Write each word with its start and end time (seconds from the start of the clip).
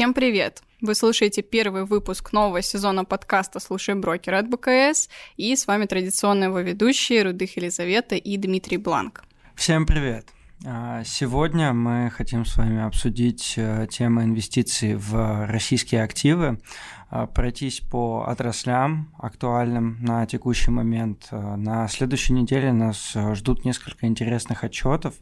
Всем 0.00 0.14
привет! 0.14 0.62
Вы 0.80 0.94
слушаете 0.94 1.42
первый 1.42 1.84
выпуск 1.84 2.32
нового 2.32 2.62
сезона 2.62 3.04
подкаста 3.04 3.60
«Слушай 3.60 3.94
брокер» 3.94 4.32
от 4.32 4.48
БКС, 4.48 5.10
и 5.36 5.54
с 5.54 5.66
вами 5.66 5.84
традиционные 5.84 6.46
его 6.46 6.60
ведущие 6.60 7.22
Рудых 7.22 7.58
Елизавета 7.58 8.14
и 8.14 8.38
Дмитрий 8.38 8.78
Бланк. 8.78 9.22
Всем 9.54 9.84
привет! 9.84 10.24
А, 10.66 11.02
сегодня 11.04 11.72
мы 11.72 12.10
хотим 12.10 12.44
с 12.44 12.58
вами 12.58 12.82
обсудить 12.82 13.54
э, 13.56 13.86
тему 13.90 14.22
инвестиций 14.22 14.94
в 14.94 15.46
российские 15.46 16.02
активы, 16.02 16.60
а, 17.08 17.26
пройтись 17.26 17.80
по 17.80 18.24
отраслям 18.26 19.10
актуальным 19.18 19.96
на 20.02 20.26
текущий 20.26 20.70
момент. 20.70 21.28
А, 21.30 21.56
на 21.56 21.88
следующей 21.88 22.34
неделе 22.34 22.74
нас 22.74 23.12
э, 23.14 23.34
ждут 23.34 23.64
несколько 23.64 24.06
интересных 24.06 24.62
отчетов 24.62 25.14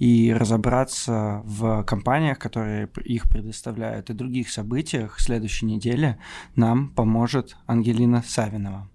и 0.00 0.32
разобраться 0.32 1.42
в 1.44 1.84
компаниях, 1.84 2.40
которые 2.40 2.88
их 3.04 3.28
предоставляют, 3.28 4.10
и 4.10 4.14
других 4.14 4.50
событиях 4.50 5.20
следующей 5.20 5.66
недели 5.66 6.18
нам 6.56 6.90
поможет 6.90 7.56
Ангелина 7.66 8.24
Савинова. 8.26 8.91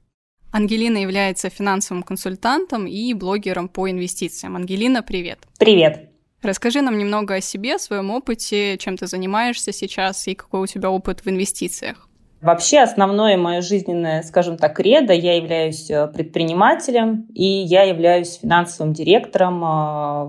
Ангелина 0.57 0.97
является 0.97 1.51
финансовым 1.51 2.01
консультантом 2.01 2.87
и 2.87 3.13
блогером 3.13 3.67
по 3.69 3.91
инвестициям. 3.91 4.55
Ангелина, 4.55 5.03
привет. 5.03 5.37
Привет. 5.59 6.09
Расскажи 6.41 6.81
нам 6.81 6.97
немного 6.97 7.35
о 7.35 7.41
себе, 7.41 7.75
о 7.75 7.79
своем 7.79 8.09
опыте, 8.09 8.79
чем 8.79 8.97
ты 8.97 9.05
занимаешься 9.05 9.71
сейчас 9.71 10.27
и 10.27 10.33
какой 10.33 10.61
у 10.61 10.65
тебя 10.65 10.89
опыт 10.89 11.23
в 11.23 11.29
инвестициях. 11.29 12.09
Вообще 12.41 12.79
основное 12.79 13.37
мое 13.37 13.61
жизненное, 13.61 14.23
скажем 14.23 14.57
так, 14.57 14.75
кредо, 14.75 15.13
я 15.13 15.35
являюсь 15.35 15.91
э, 15.91 16.07
предпринимателем 16.07 17.27
и 17.35 17.45
я 17.45 17.83
являюсь 17.83 18.39
финансовым 18.41 18.93
директором 18.93 19.63
э, 19.63 19.67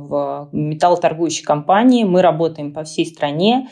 в 0.08 0.48
металлоторгующей 0.52 1.44
компании. 1.44 2.04
Мы 2.04 2.20
работаем 2.20 2.74
по 2.74 2.84
всей 2.84 3.06
стране, 3.06 3.68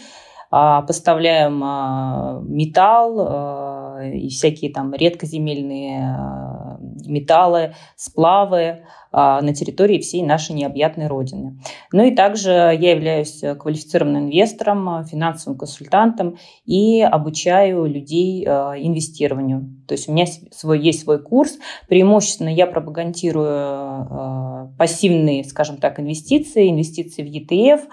а, 0.51 0.83
поставляем 0.83 1.61
а, 1.63 2.41
металл 2.43 3.17
а, 3.19 3.66
и 4.03 4.29
всякие 4.29 4.73
там 4.73 4.95
редкоземельные 4.95 6.79
металлы, 7.07 7.75
сплавы 7.97 8.85
на 9.13 9.55
территории 9.55 9.99
всей 9.99 10.23
нашей 10.23 10.55
необъятной 10.55 11.07
родины. 11.07 11.59
Ну 11.93 12.05
и 12.05 12.15
также 12.15 12.51
я 12.51 12.91
являюсь 12.91 13.43
квалифицированным 13.59 14.25
инвестором, 14.25 15.05
финансовым 15.05 15.59
консультантом 15.59 16.37
и 16.67 17.01
обучаю 17.01 17.87
людей 17.87 18.45
инвестированию. 18.45 19.71
То 19.89 19.93
есть 19.93 20.09
у 20.09 20.13
меня 20.13 20.27
свой, 20.51 20.81
есть 20.81 21.05
свой 21.05 21.23
курс. 21.23 21.59
Преимущественно 21.89 22.51
я 22.51 22.67
пропагандирую 22.67 24.75
пассивные, 24.77 25.45
скажем 25.45 25.79
так, 25.79 25.99
инвестиции, 25.99 26.71
инвестиции 26.71 27.23
в 27.23 27.27
ETF 27.27 27.85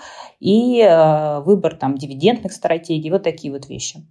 и 0.42 0.84
выбор 1.46 1.76
там 1.76 1.96
дивидендных 1.96 2.52
стратегий, 2.52 3.12
вот 3.12 3.24
такие 3.24 3.54
вот 3.54 3.70
вещи. 3.70 4.04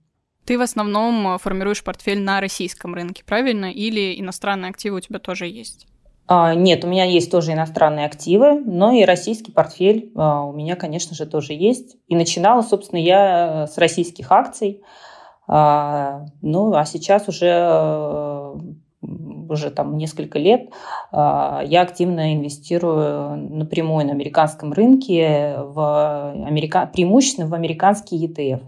Ты 0.53 0.59
в 0.59 0.61
основном 0.61 1.29
э, 1.29 1.39
формируешь 1.39 1.83
портфель 1.83 2.21
на 2.21 2.39
российском 2.39 2.95
рынке, 2.95 3.23
правильно? 3.25 3.73
Или 3.73 4.21
иностранные 4.21 4.69
активы 4.69 4.99
у 4.99 5.01
тебя 5.01 5.19
тоже 5.19 5.47
есть? 5.47 5.87
А, 6.27 6.55
нет, 6.55 6.85
у 6.85 6.89
меня 6.89 7.05
есть 7.05 7.31
тоже 7.31 7.55
иностранные 7.55 8.05
активы, 8.05 8.61
но 8.61 8.93
и 8.93 9.07
российский 9.07 9.51
портфель 9.51 10.13
а, 10.15 10.45
у 10.45 10.53
меня, 10.53 10.77
конечно 10.77 11.17
же, 11.17 11.25
тоже 11.25 11.55
есть. 11.55 11.97
И 12.07 12.15
начинала, 12.15 12.61
собственно, 12.61 13.01
я 13.01 13.67
с 13.67 13.79
российских 13.79 14.31
акций. 14.31 14.83
А, 15.49 16.27
ну, 16.43 16.75
а 16.75 16.85
сейчас 16.85 17.29
уже 17.29 17.49
э, 17.49 18.55
уже 19.01 19.71
там 19.71 19.97
несколько 19.97 20.39
лет 20.39 20.71
я 21.13 21.81
активно 21.81 22.35
инвестирую 22.35 23.37
напрямую 23.37 24.05
на 24.05 24.13
американском 24.13 24.75
рынке, 24.75 25.57
в 25.59 26.31
америка... 26.47 26.91
преимущественно 26.93 27.49
в 27.49 27.55
американский 27.55 28.27
ETF. 28.27 28.61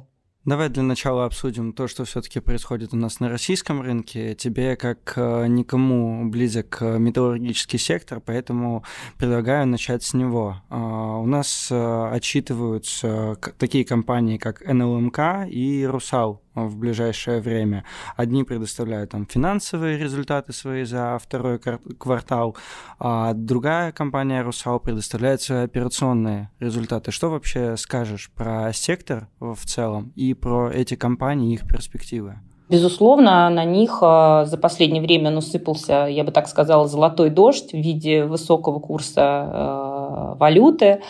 Давай 0.44 0.68
для 0.68 0.82
начала 0.82 1.24
обсудим 1.24 1.72
то, 1.72 1.88
что 1.88 2.05
все-таки 2.05 2.38
происходит 2.38 2.92
у 2.92 2.98
нас 2.98 3.18
на 3.18 3.30
российском 3.30 3.80
рынке. 3.80 4.34
Тебе, 4.34 4.77
как 4.77 5.14
э, 5.16 5.46
никому 5.46 6.28
близок 6.28 6.82
э, 6.82 6.98
металлургический 6.98 7.78
сектор, 7.78 8.20
поэтому 8.20 8.84
предлагаю 9.16 9.66
начать 9.66 10.02
с 10.02 10.12
него. 10.12 10.60
А, 10.68 11.16
у 11.16 11.24
нас 11.24 11.68
э, 11.70 12.08
отчитываются 12.12 13.38
такие 13.56 13.86
компании, 13.86 14.36
как 14.36 14.60
НЛМК 14.66 15.48
и 15.48 15.86
Русал 15.86 16.43
в 16.55 16.77
ближайшее 16.77 17.41
время. 17.41 17.85
Одни 18.17 18.45
предоставляют 18.45 19.11
там 19.11 19.27
финансовые 19.27 19.98
результаты 19.98 20.53
свои 20.53 20.85
за 20.85 21.19
второй 21.23 21.59
квартал, 21.59 22.57
а 22.98 23.33
другая 23.35 23.92
компания 23.92 24.42
«Русал» 24.42 24.81
предоставляет 24.81 25.42
свои 25.42 25.65
операционные 25.65 26.51
результаты. 26.61 27.11
Что 27.11 27.31
вообще 27.31 27.77
скажешь 27.77 28.31
про 28.35 28.73
сектор 28.73 29.29
в 29.41 29.65
целом 29.65 30.13
и 30.17 30.35
про 30.35 30.70
эти 30.70 30.95
компании 30.95 31.53
и 31.53 31.55
их 31.55 31.67
перспективы? 31.67 32.39
Безусловно, 32.71 33.51
на 33.51 33.65
них 33.65 33.98
а, 34.01 34.47
за 34.47 34.57
последнее 34.57 35.03
время 35.03 35.31
насыпался, 35.31 36.07
я 36.07 36.25
бы 36.25 36.33
так 36.33 36.48
сказала, 36.48 36.89
золотой 36.89 37.29
дождь 37.29 37.73
в 37.73 37.77
виде 37.77 38.25
высокого 38.25 38.79
курса 38.79 39.21
а, 39.23 40.35
валюты 40.41 41.03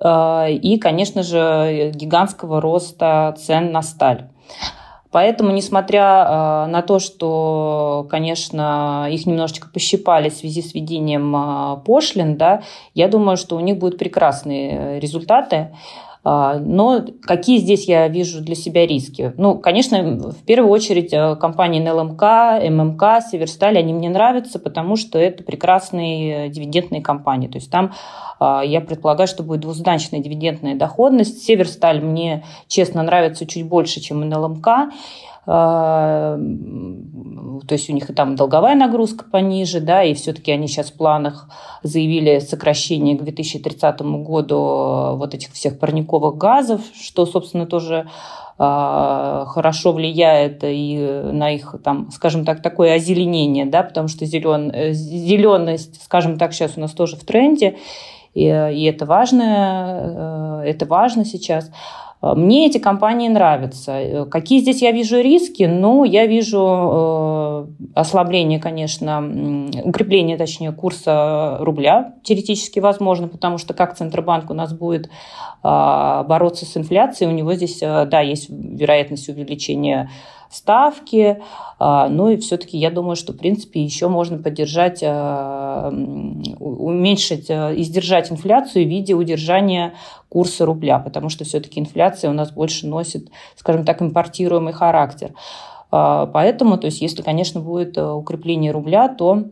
а, 0.00 0.46
и, 0.48 0.78
конечно 0.78 1.22
же, 1.22 1.92
гигантского 1.94 2.62
роста 2.62 3.34
цен 3.38 3.72
на 3.72 3.82
сталь. 3.82 4.30
Поэтому, 5.12 5.52
несмотря 5.52 6.24
э, 6.24 6.66
на 6.70 6.80
то, 6.80 6.98
что, 6.98 8.06
конечно, 8.10 9.06
их 9.10 9.26
немножечко 9.26 9.68
пощипали 9.68 10.30
в 10.30 10.34
связи 10.34 10.62
с 10.62 10.72
введением 10.72 11.36
э, 11.36 11.76
пошлин, 11.84 12.36
да, 12.38 12.62
я 12.94 13.08
думаю, 13.08 13.36
что 13.36 13.56
у 13.56 13.60
них 13.60 13.78
будут 13.78 13.98
прекрасные 13.98 14.98
результаты. 14.98 15.76
А, 16.24 16.58
но 16.58 17.04
какие 17.22 17.58
здесь 17.58 17.88
я 17.88 18.06
вижу 18.08 18.42
для 18.42 18.54
себя 18.54 18.86
риски? 18.86 19.32
Ну, 19.36 19.58
конечно, 19.58 20.30
в 20.30 20.44
первую 20.44 20.70
очередь 20.70 21.12
э, 21.12 21.34
компании 21.36 21.80
НЛМК, 21.80 22.22
ММК, 22.70 23.24
Северсталь, 23.28 23.76
они 23.76 23.92
мне 23.92 24.08
нравятся, 24.08 24.60
потому 24.60 24.96
что 24.96 25.18
это 25.18 25.42
прекрасные 25.42 26.48
дивидендные 26.48 27.02
компании. 27.02 27.48
То 27.48 27.56
есть 27.56 27.70
там 27.70 27.92
а, 28.38 28.62
я 28.62 28.80
предполагаю, 28.80 29.26
что 29.26 29.42
будет 29.42 29.60
двузначная 29.60 30.20
дивидендная 30.20 30.76
доходность. 30.76 31.42
Северсталь 31.44 32.00
мне, 32.00 32.44
честно, 32.68 33.02
нравится 33.02 33.46
чуть 33.46 33.66
больше, 33.66 34.00
чем 34.00 34.20
НЛМК. 34.20 34.68
А, 35.44 36.38
то 37.66 37.72
есть 37.72 37.90
у 37.90 37.92
них 37.92 38.10
и 38.10 38.12
там 38.12 38.36
долговая 38.36 38.76
нагрузка 38.76 39.24
пониже, 39.24 39.80
да, 39.80 40.04
и 40.04 40.14
все-таки 40.14 40.52
они 40.52 40.68
сейчас 40.68 40.90
в 40.90 40.96
планах 40.96 41.48
заявили 41.82 42.38
сокращение 42.38 43.16
к 43.16 43.22
2030 43.22 44.00
году 44.00 45.16
вот 45.16 45.34
этих 45.34 45.52
всех 45.52 45.78
парниковых 45.80 46.36
газов, 46.36 46.80
что, 46.94 47.26
собственно, 47.26 47.66
тоже 47.66 48.06
а, 48.58 49.46
хорошо 49.48 49.92
влияет 49.92 50.60
и 50.62 50.96
на 51.32 51.50
их, 51.50 51.74
там, 51.82 52.10
скажем 52.12 52.44
так, 52.44 52.62
такое 52.62 52.94
озеленение, 52.94 53.66
да, 53.66 53.82
потому 53.82 54.06
что 54.06 54.24
зелен, 54.24 54.70
э, 54.72 54.92
зеленость, 54.92 56.00
скажем 56.04 56.38
так, 56.38 56.52
сейчас 56.52 56.74
у 56.76 56.80
нас 56.80 56.92
тоже 56.92 57.16
в 57.16 57.24
тренде, 57.24 57.78
и, 58.34 58.44
и 58.44 58.84
это 58.84 59.06
важно, 59.06 60.62
э, 60.62 60.68
это 60.68 60.86
важно 60.86 61.24
сейчас. 61.24 61.72
Мне 62.22 62.68
эти 62.68 62.78
компании 62.78 63.28
нравятся. 63.28 64.28
Какие 64.30 64.60
здесь 64.60 64.80
я 64.80 64.92
вижу 64.92 65.20
риски? 65.20 65.64
Ну, 65.64 66.04
я 66.04 66.26
вижу 66.26 66.60
э, 66.60 67.66
ослабление, 67.94 68.60
конечно, 68.60 69.68
укрепление, 69.82 70.36
точнее, 70.36 70.70
курса 70.70 71.56
рубля 71.58 72.14
теоретически 72.22 72.78
возможно, 72.78 73.26
потому 73.26 73.58
что 73.58 73.74
как 73.74 73.96
Центробанк 73.96 74.50
у 74.50 74.54
нас 74.54 74.72
будет 74.72 75.06
э, 75.06 75.08
бороться 75.62 76.64
с 76.64 76.76
инфляцией, 76.76 77.28
у 77.28 77.34
него 77.34 77.54
здесь, 77.54 77.82
э, 77.82 78.06
да, 78.06 78.20
есть 78.20 78.48
вероятность 78.48 79.28
увеличения 79.28 80.08
ставки. 80.52 81.42
А, 81.78 82.08
ну 82.08 82.28
и 82.28 82.36
все-таки 82.36 82.78
я 82.78 82.90
думаю, 82.90 83.16
что, 83.16 83.32
в 83.32 83.36
принципе, 83.36 83.82
еще 83.82 84.08
можно 84.08 84.38
поддержать, 84.38 85.02
а, 85.02 85.90
уменьшить 86.60 87.50
а, 87.50 87.72
и 87.72 87.82
сдержать 87.82 88.30
инфляцию 88.30 88.84
в 88.84 88.88
виде 88.88 89.14
удержания 89.14 89.94
курса 90.28 90.66
рубля, 90.66 90.98
потому 90.98 91.28
что 91.28 91.44
все-таки 91.44 91.80
инфляция 91.80 92.30
у 92.30 92.34
нас 92.34 92.52
больше 92.52 92.86
носит, 92.86 93.30
скажем 93.56 93.84
так, 93.84 94.00
импортируемый 94.02 94.72
характер. 94.72 95.32
Поэтому, 95.90 96.78
то 96.78 96.86
есть, 96.86 97.02
если, 97.02 97.20
конечно, 97.20 97.60
будет 97.60 97.98
укрепление 97.98 98.72
рубля, 98.72 99.08
то 99.08 99.44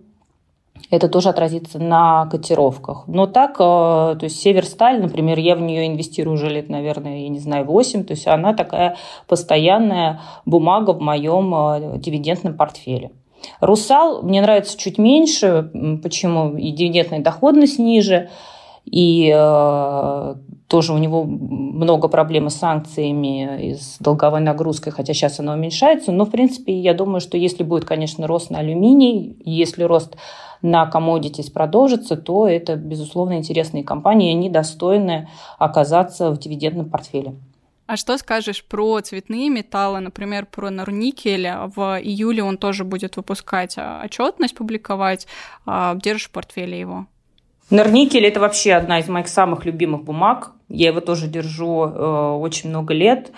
это 0.91 1.09
тоже 1.09 1.29
отразится 1.29 1.79
на 1.79 2.27
котировках. 2.27 3.05
Но 3.07 3.27
так, 3.27 3.53
э, 3.53 4.17
то 4.19 4.21
есть 4.23 4.41
Северсталь, 4.41 5.01
например, 5.01 5.39
я 5.39 5.57
в 5.57 5.61
нее 5.61 5.87
инвестирую 5.87 6.35
уже 6.35 6.49
лет, 6.49 6.69
наверное, 6.69 7.21
я 7.21 7.29
не 7.29 7.39
знаю, 7.39 7.65
8, 7.67 8.05
то 8.05 8.13
есть 8.13 8.27
она 8.27 8.55
такая 8.55 8.97
постоянная 9.29 10.21
бумага 10.45 10.93
в 10.93 11.01
моем 11.01 11.55
э, 11.55 11.99
дивидендном 11.99 12.57
портфеле. 12.57 13.13
Русал 13.61 14.23
мне 14.23 14.43
нравится 14.43 14.77
чуть 14.77 14.99
меньше, 14.99 15.71
почему 16.03 16.57
и 16.57 16.71
дивидендная 16.73 17.21
доходность 17.21 17.79
ниже, 17.79 18.29
и 18.85 19.33
э, 19.35 20.35
тоже 20.71 20.93
у 20.93 20.99
него 20.99 21.25
много 21.25 22.09
проблем 22.09 22.49
с 22.49 22.55
санкциями 22.55 23.71
и 23.71 23.75
с 23.75 23.99
долговой 23.99 24.41
нагрузкой, 24.41 24.93
хотя 24.93 25.15
сейчас 25.15 25.41
она 25.41 25.55
уменьшается. 25.55 26.13
Но, 26.13 26.25
в 26.25 26.31
принципе, 26.31 26.73
я 26.79 26.95
думаю, 26.95 27.21
что 27.21 27.37
если 27.37 27.63
будет, 27.63 27.85
конечно, 27.85 28.27
рост 28.27 28.51
на 28.51 28.61
алюминий, 28.61 29.37
если 29.45 29.83
рост 29.83 30.17
на 30.63 30.91
commodities 30.93 31.53
продолжится, 31.53 32.17
то 32.17 32.49
это, 32.49 32.77
безусловно, 32.77 33.35
интересные 33.35 33.85
компании, 33.85 34.33
и 34.33 34.37
они 34.37 34.51
достойны 34.51 35.29
оказаться 35.59 36.31
в 36.31 36.39
дивидендном 36.39 36.91
портфеле. 36.91 37.35
А 37.87 37.97
что 37.97 38.17
скажешь 38.19 38.65
про 38.65 39.01
цветные 39.01 39.51
металлы, 39.51 39.99
например, 39.99 40.47
про 40.47 40.71
Норникель? 40.71 41.49
В 41.75 41.99
июле 42.01 42.45
он 42.45 42.57
тоже 42.57 42.85
будет 42.85 43.17
выпускать 43.17 43.75
а, 43.79 44.03
отчетность, 44.05 44.55
публиковать. 44.55 45.27
А, 45.67 45.97
держишь 45.97 46.29
в 46.29 46.31
портфеле 46.31 46.79
его? 46.79 47.07
Норникель– 47.71 48.25
это 48.27 48.39
вообще 48.39 48.75
одна 48.75 49.01
из 49.01 49.09
моих 49.09 49.27
самых 49.27 49.65
любимых 49.65 50.05
бумаг. 50.05 50.53
Я 50.69 50.89
его 50.89 51.01
тоже 51.01 51.27
держу 51.27 51.85
э, 51.85 52.37
очень 52.41 52.71
много 52.71 52.95
лет. 52.95 53.33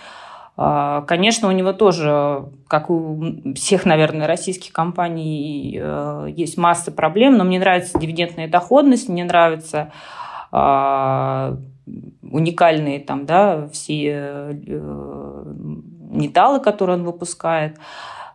А, 0.56 1.02
конечно, 1.02 1.49
у 1.49 1.52
него 1.52 1.72
тоже, 1.72 2.44
как 2.69 2.90
у 2.90 3.22
всех, 3.54 3.87
наверное, 3.87 4.26
российских 4.26 4.72
компаний, 4.72 5.78
э, 5.81 6.28
есть 6.37 6.58
масса 6.58 6.93
проблем, 6.93 7.37
но 7.37 7.44
мне 7.44 7.58
нравится 7.58 7.99
дивидендная 7.99 8.49
доходность, 8.49 9.08
мне 9.08 9.25
нравится 9.25 9.93
уникальные 12.32 13.00
там, 13.00 13.26
да, 13.26 13.69
все 13.72 14.52
э, 14.66 15.44
металлы, 16.10 16.60
которые 16.60 16.98
он 16.98 17.05
выпускает, 17.05 17.78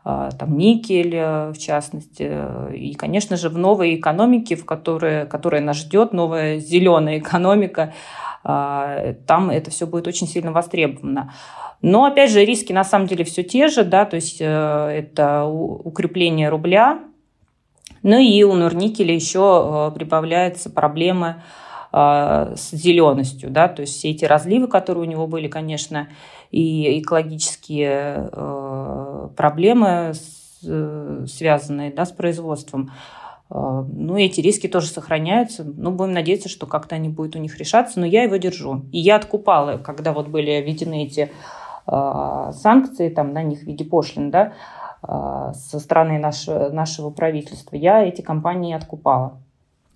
э, 0.04 0.30
там 0.38 0.58
никель, 0.58 1.16
э, 1.16 1.52
в 1.52 1.58
частности, 1.58 2.30
и, 2.74 2.94
конечно 2.94 3.38
же, 3.38 3.50
в 3.50 3.58
новой 3.58 3.96
экономике, 3.96 4.56
в 4.56 4.66
которой, 4.66 5.26
которая 5.28 5.62
нас 5.62 5.78
ждет, 5.78 6.14
новая 6.14 6.60
зеленая 6.60 7.20
экономика, 7.20 7.94
там 8.48 9.50
это 9.50 9.72
все 9.72 9.86
будет 9.86 10.08
очень 10.08 10.28
сильно 10.28 10.54
востребовано. 10.54 11.34
Но, 11.82 12.06
опять 12.06 12.32
же, 12.32 12.46
риски 12.46 12.72
на 12.72 12.86
самом 12.86 13.08
деле 13.08 13.26
все 13.26 13.44
те 13.44 13.68
же, 13.68 13.84
да, 13.84 14.06
то 14.06 14.16
есть 14.16 14.38
это 14.40 15.44
укрепление 15.46 16.50
рубля, 16.50 17.00
ну 18.04 18.18
и 18.20 18.44
у 18.44 18.54
Норникеля 18.54 19.14
еще 19.14 19.92
прибавляются 19.94 20.70
проблемы 20.70 21.42
а, 21.92 22.54
с 22.56 22.72
зеленостью, 22.72 23.50
да, 23.50 23.68
то 23.68 23.82
есть 23.82 23.98
все 23.98 24.12
эти 24.12 24.26
разливы, 24.26 24.68
которые 24.68 25.06
у 25.06 25.10
него 25.10 25.26
были, 25.26 25.48
конечно, 25.48 26.10
и 26.52 27.00
экологические 27.00 28.30
э, 28.32 29.30
проблемы, 29.36 30.14
связанные 30.62 31.92
да, 31.92 32.06
с 32.06 32.12
производством, 32.12 32.92
а, 32.92 33.27
ну, 33.50 34.18
эти 34.18 34.42
риски 34.42 34.68
тоже 34.68 34.88
сохраняются. 34.88 35.64
Ну, 35.64 35.92
будем 35.92 36.14
надеяться, 36.14 36.50
что 36.50 36.66
как-то 36.66 36.96
они 36.96 37.10
будут 37.10 37.36
у 37.36 37.40
них 37.40 37.58
решаться. 37.58 38.00
Но 38.00 38.06
я 38.06 38.24
его 38.24 38.36
держу. 38.38 38.82
И 38.92 39.00
я 39.00 39.16
откупала, 39.16 39.78
когда 39.78 40.14
вот 40.14 40.28
были 40.28 40.62
введены 40.62 41.06
эти 41.06 41.32
э, 41.88 42.52
санкции 42.54 43.10
там, 43.10 43.34
на 43.34 43.44
них 43.44 43.60
в 43.60 43.64
виде 43.64 43.86
пошлин, 43.86 44.32
да, 44.32 44.54
э, 45.02 45.54
со 45.56 45.80
стороны 45.80 46.20
наш, 46.20 46.48
нашего 46.48 47.10
правительства, 47.10 47.76
я 47.76 48.04
эти 48.04 48.22
компании 48.22 48.74
откупала. 48.74 49.40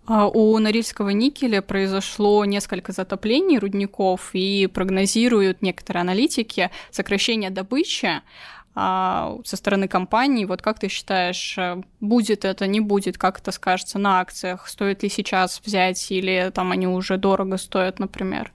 А 0.08 0.28
у 0.28 0.58
Норильского 0.58 1.10
никеля 1.10 1.62
произошло 1.62 2.44
несколько 2.46 2.92
затоплений 2.92 3.60
рудников 3.60 4.32
и 4.34 4.68
прогнозируют 4.68 5.62
некоторые 5.62 6.02
аналитики 6.02 6.72
сокращение 6.90 7.52
добычи 7.52 8.22
а, 8.76 9.38
со 9.44 9.58
стороны 9.58 9.88
компании. 9.88 10.46
Вот 10.46 10.62
как 10.62 10.80
ты 10.80 10.88
считаешь, 10.88 11.58
будет 12.00 12.46
это, 12.46 12.68
не 12.68 12.80
будет, 12.80 13.18
как 13.18 13.40
это 13.40 13.52
скажется 13.52 14.00
на 14.00 14.20
акциях? 14.20 14.68
Стоит 14.68 15.04
ли 15.04 15.10
сейчас 15.10 15.62
взять 15.64 16.12
или 16.12 16.52
там 16.54 16.72
они 16.72 16.88
уже 16.88 17.18
дорого 17.18 17.58
стоят, 17.58 18.00
например? 18.00 18.52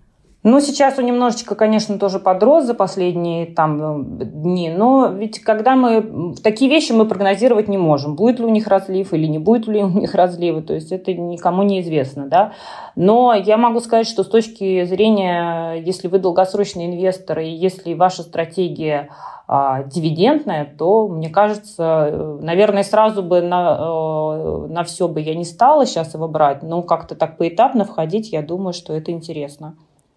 Ну, 0.48 0.60
сейчас 0.60 0.96
он 0.96 1.06
немножечко, 1.06 1.56
конечно, 1.56 1.98
тоже 1.98 2.20
подрос 2.20 2.66
за 2.66 2.74
последние 2.74 3.46
там 3.46 4.16
дни, 4.16 4.70
но 4.70 5.08
ведь 5.08 5.40
когда 5.40 5.74
мы... 5.74 6.36
Такие 6.40 6.70
вещи 6.70 6.92
мы 6.92 7.04
прогнозировать 7.04 7.66
не 7.66 7.78
можем. 7.78 8.14
Будет 8.14 8.38
ли 8.38 8.44
у 8.44 8.48
них 8.48 8.68
разлив 8.68 9.12
или 9.12 9.26
не 9.26 9.40
будет 9.40 9.66
ли 9.66 9.82
у 9.82 9.88
них 9.88 10.14
разлива, 10.14 10.62
то 10.62 10.72
есть 10.72 10.92
это 10.92 11.12
никому 11.12 11.64
не 11.64 11.80
известно, 11.80 12.28
да. 12.28 12.52
Но 12.94 13.34
я 13.34 13.56
могу 13.56 13.80
сказать, 13.80 14.06
что 14.06 14.22
с 14.22 14.28
точки 14.28 14.84
зрения, 14.84 15.82
если 15.84 16.06
вы 16.06 16.20
долгосрочный 16.20 16.86
инвестор 16.86 17.40
и 17.40 17.48
если 17.48 17.94
ваша 17.94 18.22
стратегия 18.22 19.08
а, 19.48 19.82
дивидендная, 19.82 20.64
то, 20.78 21.08
мне 21.08 21.28
кажется, 21.28 22.38
наверное, 22.40 22.84
сразу 22.84 23.20
бы 23.20 23.40
на, 23.40 23.78
э, 23.80 24.66
на 24.68 24.84
все 24.84 25.08
бы 25.08 25.20
я 25.20 25.34
не 25.34 25.44
стала 25.44 25.86
сейчас 25.86 26.14
его 26.14 26.28
брать, 26.28 26.62
но 26.62 26.82
как-то 26.82 27.16
так 27.16 27.36
поэтапно 27.36 27.84
входить, 27.84 28.30
я 28.30 28.42
думаю, 28.42 28.74
что 28.74 28.92
это 28.92 29.10
интересно. 29.10 29.74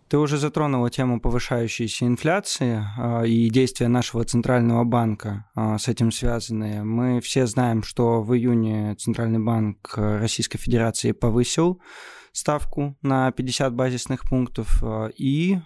Ты 0.09 0.17
уже 0.17 0.37
затронула 0.39 0.89
тему 0.89 1.21
повышающейся 1.21 2.07
инфляции 2.07 2.83
э, 2.97 3.27
и 3.27 3.47
действия 3.51 3.87
нашего 3.87 4.23
центрального 4.23 4.83
банка 4.83 5.45
э, 5.55 5.77
с 5.77 5.87
этим 5.87 6.11
связанные. 6.11 6.83
Мы 6.83 7.21
все 7.21 7.45
знаем, 7.45 7.83
что 7.83 8.23
в 8.23 8.33
июне 8.33 8.95
Центральный 8.95 9.37
банк 9.37 9.93
Российской 9.95 10.57
Федерации 10.57 11.11
повысил 11.11 11.79
ставку 12.31 12.95
на 13.03 13.31
50 13.31 13.75
базисных 13.75 14.27
пунктов 14.27 14.81
э, 14.81 15.11
и 15.15 15.59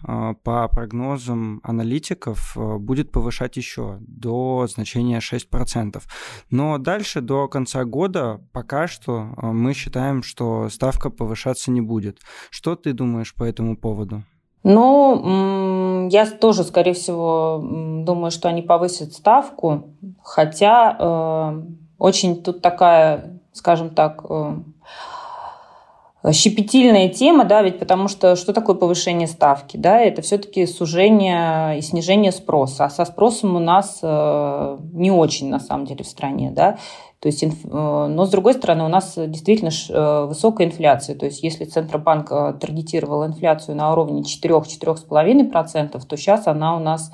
по 0.44 0.68
прогнозам 0.68 1.62
аналитиков 1.64 2.58
будет 2.82 3.14
повышать 3.14 3.56
еще 3.56 3.98
до 4.02 4.68
значения 4.68 5.20
6%. 5.20 6.04
Но 6.50 6.78
дальше 6.80 7.22
до 7.22 7.48
конца 7.48 7.86
года 7.86 8.46
пока 8.52 8.88
что 8.88 9.34
мы 9.38 9.74
считаем, 9.74 10.22
что 10.22 10.68
ставка 10.68 11.10
повышаться 11.10 11.72
не 11.72 11.80
будет. 11.80 12.20
Что 12.50 12.76
ты 12.76 12.92
думаешь 12.92 13.34
по 13.34 13.46
этому 13.46 13.78
поводу? 13.78 14.26
Ну, 14.64 16.08
я 16.10 16.26
тоже, 16.26 16.64
скорее 16.64 16.94
всего, 16.94 17.62
думаю, 17.62 18.32
что 18.32 18.48
они 18.48 18.62
повысят 18.62 19.14
ставку, 19.14 19.90
хотя 20.22 20.96
э, 20.98 21.62
очень 21.98 22.42
тут 22.42 22.62
такая, 22.62 23.40
скажем 23.52 23.90
так, 23.90 24.24
э, 24.30 24.56
щепетильная 26.32 27.10
тема, 27.10 27.44
да, 27.44 27.62
ведь 27.62 27.80
потому 27.80 28.08
что 28.08 28.36
что 28.36 28.54
такое 28.54 28.76
повышение 28.76 29.28
ставки, 29.28 29.78
да, 29.78 30.00
это 30.00 30.22
все-таки 30.22 30.66
сужение 30.66 31.78
и 31.78 31.82
снижение 31.82 32.32
спроса, 32.32 32.86
а 32.86 32.90
со 32.90 33.06
спросом 33.06 33.56
у 33.56 33.60
нас 33.60 34.00
э, 34.02 34.78
не 34.94 35.12
очень 35.12 35.50
на 35.50 35.60
самом 35.60 35.86
деле 35.86 36.04
в 36.04 36.08
стране, 36.08 36.52
да, 36.52 36.78
то 37.24 37.28
есть, 37.28 37.42
э, 37.42 37.48
но 37.72 38.26
с 38.26 38.30
другой 38.30 38.54
стороны, 38.54 38.84
у 38.84 38.90
нас 38.90 39.14
действительно 39.16 39.70
э, 39.70 40.26
высокая 40.26 40.68
инфляция. 40.68 41.16
То 41.16 41.26
есть, 41.26 41.42
если 41.42 41.64
Центробанк 41.64 42.30
э, 42.30 42.54
таргетировал 42.60 43.26
инфляцию 43.26 43.78
на 43.78 43.94
уровне 43.94 44.24
4-4,5%, 44.24 46.06
то 46.06 46.18
сейчас 46.18 46.48
она 46.48 46.76
у 46.76 46.80
нас 46.80 47.14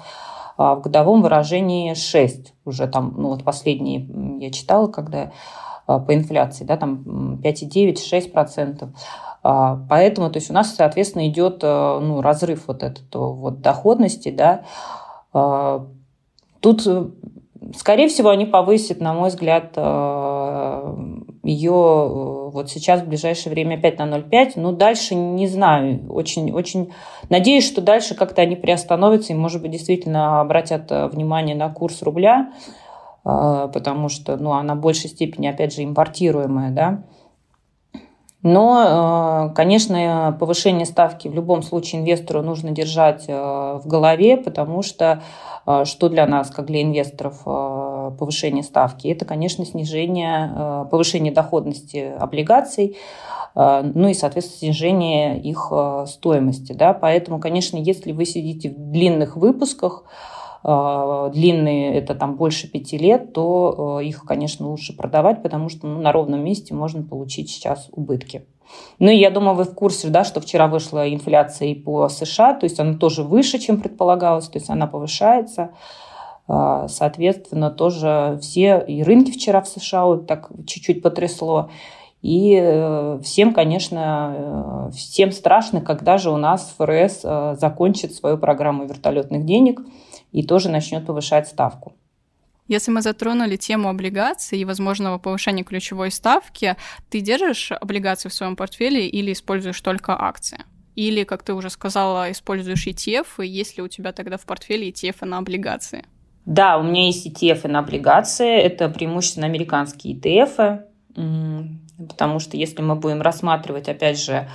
в 0.57 0.81
годовом 0.83 1.21
выражении 1.21 1.93
6. 1.93 2.53
Уже 2.65 2.87
там, 2.87 3.13
ну 3.17 3.29
вот 3.29 3.45
последние 3.45 4.05
я 4.41 4.51
читала, 4.51 4.87
когда 4.87 5.31
по 5.97 6.13
инфляции, 6.13 6.63
да, 6.63 6.77
там 6.77 7.39
5,9-6%. 7.43 8.89
Поэтому, 9.41 10.29
то 10.29 10.37
есть 10.37 10.51
у 10.51 10.53
нас, 10.53 10.75
соответственно, 10.75 11.27
идет 11.27 11.63
ну, 11.63 12.21
разрыв 12.21 12.67
вот 12.67 12.83
этот 12.83 13.15
вот 13.15 13.61
доходности, 13.61 14.29
да. 14.29 14.63
Тут 16.59 16.87
Скорее 17.75 18.07
всего, 18.07 18.29
они 18.29 18.45
повысят, 18.45 19.01
на 19.01 19.13
мой 19.13 19.29
взгляд, 19.29 19.73
э, 19.75 20.95
ее 21.43 21.71
э, 21.71 22.49
вот 22.51 22.69
сейчас 22.69 23.01
в 23.01 23.07
ближайшее 23.07 23.51
время 23.51 23.75
опять 23.75 23.99
на 23.99 24.03
0,5. 24.03 24.53
Но 24.55 24.71
дальше 24.71 25.13
не 25.13 25.45
знаю. 25.47 26.01
Очень, 26.09 26.51
очень 26.51 26.93
надеюсь, 27.29 27.67
что 27.67 27.81
дальше 27.81 28.15
как-то 28.15 28.41
они 28.41 28.55
приостановятся 28.55 29.33
и, 29.33 29.35
может 29.35 29.61
быть, 29.61 29.71
действительно 29.71 30.39
обратят 30.39 30.89
э, 30.91 31.07
внимание 31.07 31.55
на 31.55 31.69
курс 31.69 32.01
рубля, 32.01 32.51
потому 33.23 34.09
что 34.09 34.37
ну, 34.37 34.53
она 34.53 34.75
в 34.75 34.79
большей 34.79 35.09
степени, 35.09 35.47
опять 35.47 35.73
же, 35.73 35.83
импортируемая, 35.83 36.71
да. 36.71 37.03
Но, 38.41 39.51
конечно, 39.53 40.37
повышение 40.39 40.85
ставки 40.85 41.27
в 41.27 41.33
любом 41.33 41.61
случае 41.61 41.99
инвестору 41.99 42.41
нужно 42.41 42.71
держать 42.71 43.27
в 43.27 43.81
голове, 43.83 44.37
потому 44.37 44.81
что 44.81 45.21
а, 45.69 45.85
что 45.85 46.09
для 46.09 46.25
нас, 46.25 46.49
как 46.49 46.65
для 46.65 46.81
инвесторов, 46.81 47.41
а, 47.45 48.09
повышение 48.17 48.63
ставки? 48.63 49.07
Это, 49.07 49.23
конечно, 49.25 49.63
снижение, 49.65 50.51
а, 50.55 50.85
повышение 50.85 51.31
доходности 51.31 52.11
облигаций, 52.17 52.97
ну 53.55 54.07
и, 54.07 54.13
соответственно, 54.13 54.73
снижение 54.73 55.41
их 55.41 55.73
стоимости. 56.05 56.71
Да? 56.71 56.93
Поэтому, 56.93 57.39
конечно, 57.39 57.77
если 57.77 58.11
вы 58.11 58.25
сидите 58.25 58.69
в 58.69 58.91
длинных 58.91 59.35
выпусках, 59.35 60.03
длинные, 60.61 61.95
это 61.95 62.15
там 62.15 62.35
больше 62.35 62.69
пяти 62.69 62.97
лет, 62.97 63.31
то 63.31 64.01
их, 64.01 64.25
конечно, 64.25 64.69
лучше 64.69 64.95
продавать, 64.95 65.41
потому 65.41 65.69
что 65.69 65.87
ну, 65.87 66.01
на 66.01 66.11
ровном 66.11 66.43
месте 66.43 66.73
можно 66.73 67.01
получить 67.01 67.49
сейчас 67.49 67.87
убытки. 67.93 68.45
Ну 68.99 69.09
я 69.09 69.29
думаю, 69.31 69.55
вы 69.55 69.63
в 69.63 69.73
курсе, 69.73 70.09
да, 70.09 70.23
что 70.23 70.41
вчера 70.41 70.67
вышла 70.67 71.11
инфляция 71.11 71.69
и 71.69 71.75
по 71.75 72.07
США, 72.09 72.53
то 72.53 72.65
есть 72.65 72.79
она 72.79 72.97
тоже 72.97 73.23
выше, 73.23 73.59
чем 73.59 73.81
предполагалось, 73.81 74.47
то 74.47 74.57
есть 74.57 74.69
она 74.69 74.87
повышается. 74.87 75.71
А, 76.47 76.87
соответственно, 76.87 77.69
тоже 77.69 78.39
все 78.41 78.83
и 78.85 79.03
рынки 79.03 79.31
вчера 79.31 79.61
в 79.61 79.67
США 79.67 80.05
вот 80.05 80.27
так 80.27 80.49
чуть-чуть 80.65 81.01
потрясло. 81.01 81.69
И 82.21 82.59
э, 82.61 83.19
всем, 83.23 83.53
конечно, 83.53 84.89
э, 84.89 84.91
всем 84.91 85.31
страшно, 85.31 85.79
когда 85.79 86.17
же 86.17 86.31
у 86.31 86.37
нас 86.37 86.75
ФРС 86.77 87.21
э, 87.23 87.55
закончит 87.57 88.13
свою 88.13 88.37
программу 88.37 88.85
вертолетных 88.85 89.45
денег 89.45 89.79
и 90.31 90.43
тоже 90.43 90.69
начнет 90.69 91.05
повышать 91.05 91.47
ставку. 91.47 91.93
Если 92.67 92.91
мы 92.91 93.01
затронули 93.01 93.55
тему 93.55 93.89
облигаций 93.89 94.59
и 94.59 94.65
возможного 94.65 95.17
повышения 95.17 95.63
ключевой 95.63 96.11
ставки, 96.11 96.75
ты 97.09 97.19
держишь 97.19 97.71
облигации 97.71 98.29
в 98.29 98.33
своем 98.33 98.55
портфеле 98.55 99.07
или 99.07 99.33
используешь 99.33 99.81
только 99.81 100.13
акции? 100.13 100.65
Или, 100.95 101.23
как 101.23 101.41
ты 101.43 101.53
уже 101.53 101.69
сказала, 101.71 102.31
используешь 102.31 102.85
ETF, 102.85 103.43
и 103.43 103.47
есть 103.47 103.77
ли 103.77 103.83
у 103.83 103.87
тебя 103.87 104.11
тогда 104.11 104.37
в 104.37 104.45
портфеле 104.45 104.89
ETF 104.89 105.25
на 105.25 105.39
облигации? 105.39 106.05
Да, 106.45 106.77
у 106.77 106.83
меня 106.83 107.07
есть 107.07 107.25
ETF 107.25 107.67
на 107.67 107.79
облигации. 107.79 108.57
Это 108.57 108.89
преимущественно 108.89 109.47
американские 109.47 110.15
ETF, 110.15 110.81
потому 112.07 112.39
что 112.39 112.55
если 112.55 112.81
мы 112.81 112.95
будем 112.95 113.21
рассматривать, 113.21 113.89
опять 113.89 114.19
же, 114.19 114.47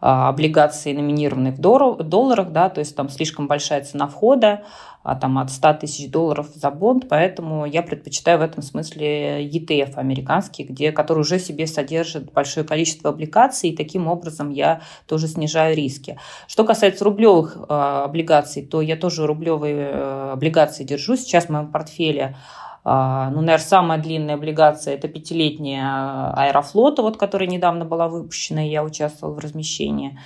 облигации, 0.00 0.92
номинированные 0.92 1.52
в 1.52 1.58
долларах, 1.58 2.52
да, 2.52 2.68
то 2.68 2.78
есть 2.78 2.96
там 2.96 3.08
слишком 3.08 3.46
большая 3.46 3.84
цена 3.84 4.06
входа, 4.06 4.64
а, 5.02 5.14
там 5.14 5.38
от 5.38 5.50
100 5.50 5.74
тысяч 5.74 6.10
долларов 6.10 6.48
за 6.54 6.70
бонд, 6.70 7.08
поэтому 7.08 7.64
я 7.64 7.82
предпочитаю 7.82 8.38
в 8.38 8.42
этом 8.42 8.62
смысле 8.62 9.46
ETF 9.46 9.94
американский, 9.96 10.64
где, 10.64 10.92
который 10.92 11.20
уже 11.20 11.38
себе 11.38 11.66
содержит 11.66 12.32
большое 12.32 12.66
количество 12.66 13.10
облигаций, 13.10 13.70
и 13.70 13.76
таким 13.76 14.08
образом 14.08 14.50
я 14.50 14.82
тоже 15.06 15.26
снижаю 15.26 15.74
риски. 15.74 16.18
Что 16.46 16.64
касается 16.64 17.04
рублевых 17.04 17.56
э, 17.56 17.72
облигаций, 17.72 18.62
то 18.62 18.82
я 18.82 18.96
тоже 18.96 19.26
рублевые 19.26 19.90
э, 19.90 20.30
облигации 20.32 20.84
держу. 20.84 21.16
Сейчас 21.16 21.46
в 21.46 21.48
моем 21.50 21.72
портфеле 21.72 22.36
ну, 22.84 23.40
наверное, 23.40 23.58
самая 23.58 23.98
длинная 23.98 24.36
облигация– 24.36 24.94
это 24.96 25.06
пятилетняя 25.08 26.32
Аэрофлота, 26.32 27.02
вот, 27.02 27.16
которая 27.16 27.48
недавно 27.48 27.84
была 27.84 28.08
выпущена, 28.08 28.64
и 28.66 28.70
я 28.70 28.82
участвовала 28.82 29.34
в 29.34 29.38
размещении. 29.38 30.18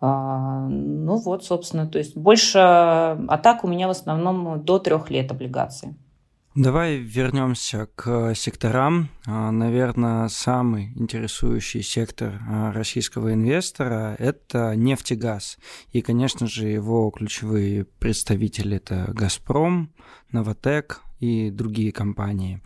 А, 0.00 0.66
ну 0.68 1.16
вот, 1.16 1.44
собственно, 1.44 1.86
то 1.86 1.98
есть 1.98 2.16
больше 2.16 2.58
атак 2.58 3.64
у 3.64 3.68
меня 3.68 3.88
в 3.88 3.90
основном 3.90 4.62
до 4.62 4.78
трех 4.78 5.10
лет 5.10 5.30
облигаций. 5.30 5.96
Давай 6.54 6.96
вернемся 6.96 7.88
к 7.94 8.34
секторам. 8.34 9.10
А, 9.26 9.52
наверное, 9.52 10.28
самый 10.28 10.92
интересующий 10.96 11.82
сектор 11.82 12.40
а, 12.48 12.72
российского 12.72 13.32
инвестора– 13.32 14.16
это 14.18 14.74
нефть 14.74 15.12
и 15.12 15.14
газ. 15.14 15.58
И, 15.92 16.00
конечно 16.00 16.46
же, 16.48 16.66
его 16.66 17.10
ключевые 17.10 17.84
представители– 17.84 18.76
это 18.78 19.04
«Газпром», 19.12 19.92
«Новотек», 20.32 21.02
и 21.20 21.50
другие 21.50 21.92
компании. 21.92 22.60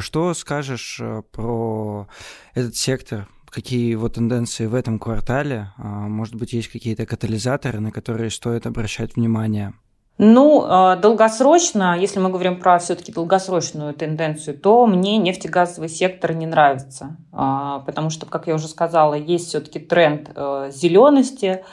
Что 0.00 0.34
скажешь 0.34 1.00
про 1.32 2.06
этот 2.54 2.76
сектор 2.76 3.28
какие 3.50 3.90
его 3.90 4.08
тенденции 4.08 4.66
в 4.66 4.74
этом 4.74 4.98
квартале? 4.98 5.72
А, 5.76 5.82
может 5.82 6.34
быть, 6.36 6.52
есть 6.52 6.68
какие-то 6.68 7.04
катализаторы, 7.04 7.80
на 7.80 7.90
которые 7.90 8.30
стоит 8.30 8.66
обращать 8.66 9.16
внимание? 9.16 9.74
Ну, 10.18 10.64
а, 10.66 10.96
долгосрочно, 10.96 11.98
если 11.98 12.20
мы 12.20 12.28
говорим 12.28 12.60
про 12.60 12.78
все-таки 12.78 13.10
долгосрочную 13.10 13.94
тенденцию, 13.94 14.58
то 14.58 14.86
мне 14.86 15.16
нефтегазовый 15.18 15.88
сектор 15.88 16.34
не 16.34 16.46
нравится, 16.46 17.16
а, 17.32 17.80
потому 17.80 18.10
что, 18.10 18.26
как 18.26 18.46
я 18.46 18.54
уже 18.54 18.68
сказала, 18.68 19.14
есть 19.14 19.48
все-таки 19.48 19.78
тренд 19.78 20.30
э, 20.34 20.70
зелености, 20.74 21.64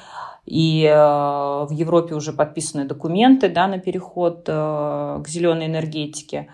и 0.48 0.86
э, 0.86 0.96
в 0.96 1.70
Европе 1.72 2.16
уже 2.16 2.32
подписаны 2.32 2.86
документы 2.86 3.50
да, 3.50 3.68
на 3.68 3.80
переход 3.80 4.46
э, 4.48 5.22
к 5.24 5.28
зеленой 5.28 5.66
энергетике. 5.66 6.48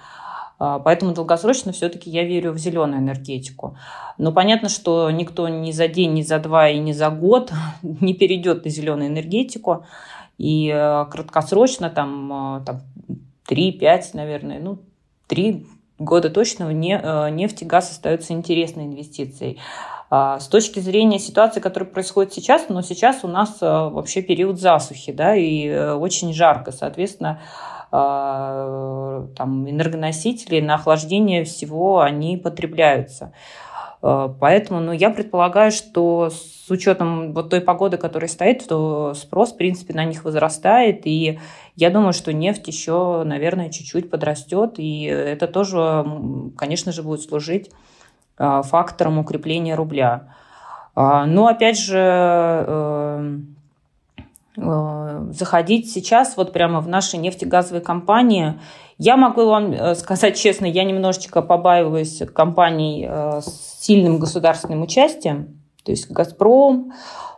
А, 0.58 0.80
поэтому 0.80 1.14
долгосрочно 1.14 1.72
все-таки 1.74 2.10
я 2.10 2.24
верю 2.24 2.54
в 2.54 2.58
зеленую 2.58 3.02
энергетику. 3.02 3.78
Но 4.18 4.32
понятно, 4.32 4.70
что 4.70 5.12
никто 5.12 5.48
ни 5.48 5.72
за 5.72 5.88
день, 5.88 6.14
ни 6.14 6.22
за 6.24 6.40
два 6.40 6.70
и 6.70 6.80
ни 6.80 6.92
за 6.92 7.10
год 7.10 7.52
не 7.84 8.14
перейдет 8.14 8.66
на 8.66 8.72
зеленую 8.72 9.10
энергетику. 9.10 9.86
И 10.40 10.72
э, 10.74 11.06
краткосрочно, 11.12 11.92
там, 11.92 12.62
э, 12.62 12.66
там 12.66 12.82
3-5, 13.48 14.12
наверное, 14.14 14.60
ну, 14.60 14.80
3 15.28 15.66
года 16.00 16.30
точно 16.32 16.64
э, 16.64 17.30
нефть 17.30 17.62
и 17.62 17.66
газ 17.66 17.92
остаются 17.92 18.34
интересной 18.34 18.86
инвестицией. 18.86 19.60
А, 20.16 20.40
с 20.40 20.48
точки 20.48 20.80
зрения 20.80 21.18
ситуации, 21.18 21.60
которая 21.60 21.90
происходит 21.90 22.34
сейчас, 22.34 22.70
но 22.70 22.84
сейчас 22.84 23.24
у 23.24 23.28
нас 23.28 23.58
вообще 23.62 24.22
период 24.22 24.60
засухи, 24.60 25.12
да, 25.12 25.36
и 25.36 25.68
очень 25.76 26.36
жарко, 26.36 26.72
соответственно, 26.72 27.42
а, 27.92 29.26
там, 29.36 29.68
энергоносители 29.68 30.62
на 30.62 30.76
охлаждение 30.76 31.46
всего 31.46 32.02
они 32.02 32.38
потребляются. 32.38 33.34
А, 34.04 34.28
поэтому 34.40 34.82
ну, 34.82 34.92
я 34.92 35.10
предполагаю, 35.10 35.72
что 35.72 36.30
с 36.30 36.70
учетом 36.70 37.34
вот 37.34 37.50
той 37.50 37.62
погоды, 37.62 37.98
которая 37.98 38.30
стоит, 38.30 38.68
то 38.68 39.16
спрос, 39.16 39.54
в 39.54 39.58
принципе, 39.58 39.96
на 39.96 40.06
них 40.06 40.26
возрастает. 40.26 41.08
И 41.08 41.40
я 41.76 41.90
думаю, 41.90 42.14
что 42.14 42.34
нефть 42.34 42.68
еще, 42.68 43.24
наверное, 43.26 43.72
чуть-чуть 43.72 44.12
подрастет. 44.12 44.76
И 44.78 45.06
это 45.06 45.48
тоже, 45.48 46.06
конечно 46.56 46.92
же, 46.92 47.02
будет 47.02 47.22
служить 47.22 47.72
фактором 48.38 49.20
укрепления 49.20 49.76
рубля. 49.76 50.36
Но, 50.96 51.48
опять 51.48 51.80
же, 51.80 51.98
э, 51.98 53.40
Э, 54.56 55.30
заходить 55.32 55.92
сейчас 55.92 56.38
вот 56.38 56.54
прямо 56.54 56.80
в 56.80 56.88
наши 56.88 57.18
нефтегазовые 57.18 57.82
компании. 57.82 58.60
Я 59.00 59.18
могу 59.18 59.48
вам 59.48 59.72
э, 59.72 59.96
сказать 59.96 60.38
честно, 60.38 60.66
я 60.66 60.84
немножечко 60.84 61.42
побаиваюсь 61.42 62.22
компаний 62.34 63.10
с 63.10 63.80
сильным 63.82 64.20
государственным 64.20 64.84
участием, 64.84 65.60
то 65.84 65.92
есть 65.92 66.10
«Газпром», 66.10 66.94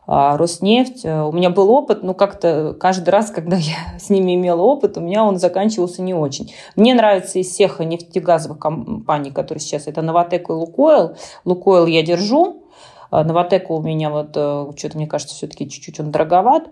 Роснефть. 0.08 1.06
У 1.06 1.32
меня 1.32 1.50
был 1.50 1.72
опыт, 1.72 2.04
но 2.04 2.14
как-то 2.14 2.76
каждый 2.80 3.10
раз, 3.10 3.32
когда 3.32 3.58
я 3.58 3.76
с 4.00 4.10
ними 4.10 4.36
имела 4.36 4.62
опыт, 4.62 4.98
у 4.98 5.02
меня 5.02 5.24
он 5.24 5.38
заканчивался 5.38 6.02
не 6.02 6.14
очень. 6.14 6.54
Мне 6.76 6.94
нравится 6.94 7.40
из 7.40 7.48
всех 7.48 7.80
нефтегазовых 7.80 8.60
компаний, 8.60 9.32
которые 9.32 9.62
сейчас, 9.62 9.88
это 9.88 10.02
«Новотек» 10.02 10.50
и 10.50 10.54
«Лукойл». 10.54 11.16
«Лукойл» 11.44 11.86
я 11.86 12.04
держу, 12.04 12.64
«Новотек» 13.12 13.70
у 13.72 13.82
меня 13.82 14.10
вот, 14.10 14.32
что-то, 14.32 14.98
мне 14.98 15.08
кажется, 15.08 15.36
все-таки 15.36 15.70
чуть-чуть 15.70 16.00
он 16.00 16.12
дороговат. 16.12 16.70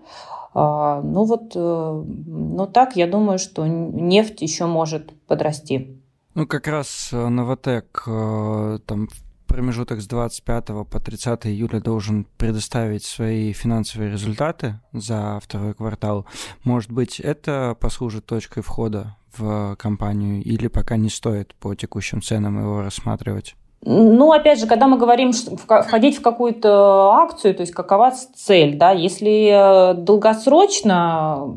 А, 0.54 1.02
ну 1.02 1.24
вот, 1.24 1.52
э, 1.56 2.04
ну 2.26 2.66
так, 2.68 2.94
я 2.94 3.08
думаю, 3.08 3.38
что 3.40 3.66
нефть 3.66 4.40
еще 4.40 4.66
может 4.66 5.12
подрасти. 5.26 6.00
Ну, 6.34 6.46
как 6.46 6.68
раз 6.68 7.10
э, 7.12 7.28
Новотек 7.28 8.04
э, 8.06 8.78
там 8.86 9.08
промежуток 9.54 10.00
с 10.00 10.08
25 10.08 10.64
по 10.90 10.98
30 10.98 11.46
июля 11.46 11.78
должен 11.78 12.26
предоставить 12.38 13.04
свои 13.04 13.52
финансовые 13.52 14.10
результаты 14.10 14.80
за 14.92 15.38
второй 15.40 15.74
квартал. 15.74 16.26
Может 16.64 16.90
быть, 16.90 17.20
это 17.20 17.76
послужит 17.78 18.26
точкой 18.26 18.64
входа 18.64 19.14
в 19.38 19.76
компанию 19.76 20.42
или 20.42 20.66
пока 20.66 20.96
не 20.96 21.08
стоит 21.08 21.54
по 21.54 21.76
текущим 21.76 22.20
ценам 22.20 22.58
его 22.58 22.82
рассматривать? 22.82 23.54
Ну, 23.82 24.32
опять 24.32 24.58
же, 24.58 24.66
когда 24.66 24.88
мы 24.88 24.98
говорим 24.98 25.30
входить 25.32 26.18
в 26.18 26.22
какую-то 26.22 27.12
акцию, 27.12 27.54
то 27.54 27.60
есть 27.60 27.72
какова 27.72 28.12
цель, 28.34 28.76
да, 28.76 28.90
если 28.90 29.92
э, 29.92 29.94
долгосрочно 29.94 31.54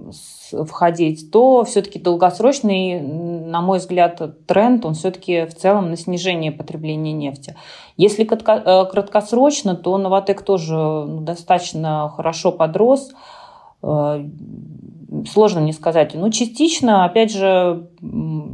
входить, 0.52 1.32
то 1.32 1.64
все-таки 1.64 2.00
долгосрочный, 2.00 3.00
на 3.02 3.62
мой 3.62 3.80
взгляд, 3.80 4.22
тренд, 4.46 4.86
он 4.86 4.94
все-таки 4.94 5.46
в 5.46 5.56
целом 5.56 5.90
на 5.90 5.98
снижение 5.98 6.52
потребления 6.52 7.14
нефти. 7.14 7.56
Если 7.98 8.26
э, 8.26 8.86
краткосрочно, 8.92 9.76
то 9.76 9.98
Новотек 9.98 10.44
тоже 10.44 10.76
ну, 10.76 11.22
достаточно 11.22 12.12
хорошо 12.16 12.52
подрос. 12.52 13.12
Э, 13.82 14.24
сложно 15.32 15.62
мне 15.62 15.74
сказать. 15.74 16.14
Ну, 16.14 16.30
частично, 16.30 17.06
опять 17.06 17.32
же, 17.32 17.88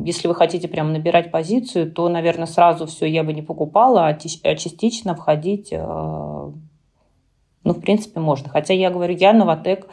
если 0.05 0.27
вы 0.27 0.35
хотите 0.35 0.67
прям 0.67 0.93
набирать 0.93 1.31
позицию, 1.31 1.91
то, 1.91 2.09
наверное, 2.09 2.45
сразу 2.45 2.85
все 2.85 3.05
я 3.05 3.23
бы 3.23 3.33
не 3.33 3.41
покупала, 3.41 4.07
а, 4.07 4.17
а 4.43 4.55
частично 4.55 5.15
входить, 5.15 5.69
э, 5.71 5.77
ну, 7.63 7.73
в 7.73 7.79
принципе, 7.79 8.19
можно. 8.19 8.49
Хотя 8.49 8.73
я 8.73 8.89
говорю, 8.89 9.15
я 9.15 9.33
Новотек, 9.33 9.87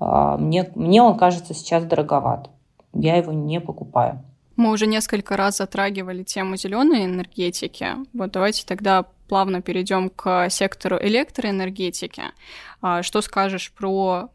мне, 0.00 0.70
мне 0.74 1.02
он 1.02 1.16
кажется 1.18 1.54
сейчас 1.54 1.84
дороговат. 1.84 2.50
Я 2.92 3.16
его 3.16 3.32
не 3.32 3.60
покупаю. 3.60 4.22
Мы 4.56 4.72
уже 4.72 4.86
несколько 4.86 5.36
раз 5.36 5.58
затрагивали 5.58 6.22
тему 6.22 6.56
зеленой 6.56 7.04
энергетики. 7.04 7.96
Вот 8.12 8.32
давайте 8.32 8.66
тогда 8.66 9.06
плавно 9.26 9.62
перейдем 9.62 10.10
к 10.10 10.50
сектору 10.50 10.98
электроэнергетики. 11.00 12.24
А, 12.82 13.02
что 13.02 13.22
скажешь 13.22 13.72
про 13.72 14.28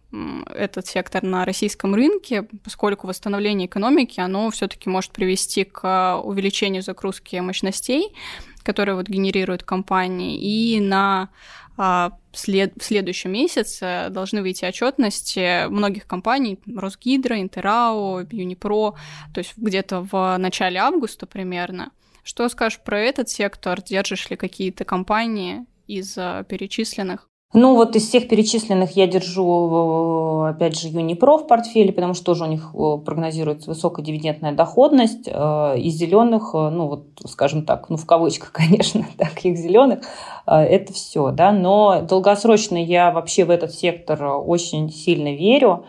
этот 0.54 0.88
сектор 0.88 1.22
на 1.22 1.46
российском 1.46 1.94
рынке, 1.94 2.48
поскольку 2.64 3.06
восстановление 3.06 3.68
экономики, 3.68 4.20
оно 4.20 4.50
все-таки 4.52 4.90
может 4.90 5.12
привести 5.12 5.66
к 5.66 6.20
увеличению 6.24 6.82
загрузки 6.82 7.36
мощностей, 7.36 8.16
которые 8.64 8.96
вот 8.96 9.08
генерируют 9.08 9.64
компании, 9.64 10.40
и 10.40 10.80
на 10.80 11.30
а, 11.78 12.12
след, 12.34 12.74
в 12.80 12.84
следующем 12.84 13.32
месяце 13.32 14.08
должны 14.10 14.42
выйти 14.42 14.66
отчетности 14.66 15.68
многих 15.68 16.08
компаний, 16.08 16.60
Росгидро, 16.66 17.40
Интерао, 17.40 18.22
Юнипро, 18.32 18.92
то 19.34 19.40
есть 19.40 19.58
где-то 19.58 20.08
в 20.10 20.38
начале 20.38 20.80
августа 20.80 21.26
примерно. 21.26 21.92
Что 22.24 22.50
скажешь 22.50 22.80
про 22.80 23.00
этот 23.00 23.30
сектор? 23.30 23.82
Держишь 23.82 24.30
ли 24.30 24.36
какие-то 24.36 24.84
компании 24.84 25.66
из 25.86 26.14
перечисленных? 26.16 27.30
Ну, 27.54 27.76
вот 27.76 27.96
из 27.96 28.08
всех 28.08 28.28
перечисленных 28.28 28.98
я 28.98 29.08
держу, 29.08 30.42
опять 30.42 30.78
же, 30.78 30.90
Юнипро 30.90 31.38
в 31.38 31.48
портфеле, 31.48 31.94
потому 31.94 32.14
что 32.14 32.26
тоже 32.26 32.44
у 32.44 32.48
них 32.48 32.72
э, 32.74 32.98
прогнозируется 33.06 33.70
высокая 33.70 34.06
дивидендная 34.06 34.52
доходность. 34.52 35.28
Э, 35.28 35.78
из 35.78 35.94
зеленых, 35.94 36.52
э, 36.54 36.70
ну, 36.70 36.88
вот, 36.88 37.06
скажем 37.26 37.66
так, 37.66 37.90
ну, 37.90 37.96
в 37.96 38.06
кавычках, 38.06 38.52
конечно, 38.52 39.06
таких 39.18 39.58
зеленых, 39.58 40.00
это 40.46 40.92
все, 40.92 41.32
да. 41.32 41.52
Но 41.52 42.02
долгосрочно 42.02 42.84
я 42.84 43.12
вообще 43.12 43.46
в 43.46 43.50
этот 43.50 43.74
сектор 43.74 44.22
очень 44.24 44.92
сильно 44.92 45.34
верю 45.34 45.86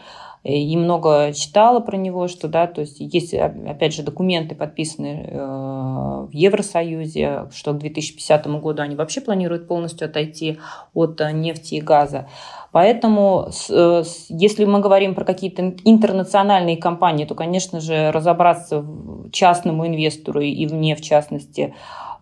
и 0.46 0.76
много 0.76 1.32
читала 1.32 1.80
про 1.80 1.96
него, 1.96 2.28
что, 2.28 2.46
да, 2.46 2.68
то 2.68 2.82
есть 2.82 3.00
есть, 3.00 3.34
опять 3.34 3.92
же, 3.92 4.04
документы 4.04 4.54
подписаны 4.54 5.26
э, 5.28 5.36
в 5.36 6.30
Евросоюзе, 6.30 7.48
что 7.52 7.72
к 7.72 7.78
2050 7.78 8.46
году 8.60 8.80
они 8.80 8.94
вообще 8.94 9.20
планируют 9.20 9.66
полностью 9.66 10.06
отойти 10.06 10.58
от 10.94 11.20
э, 11.20 11.32
нефти 11.32 11.74
и 11.74 11.80
газа. 11.80 12.28
Поэтому, 12.70 13.50
э, 13.70 14.04
если 14.28 14.66
мы 14.66 14.78
говорим 14.78 15.16
про 15.16 15.24
какие-то 15.24 15.74
интернациональные 15.84 16.76
компании, 16.76 17.24
то, 17.24 17.34
конечно 17.34 17.80
же, 17.80 18.12
разобраться 18.12 18.84
частному 19.32 19.84
инвестору 19.88 20.40
и 20.40 20.64
мне, 20.66 20.94
в 20.94 21.00
частности, 21.00 21.74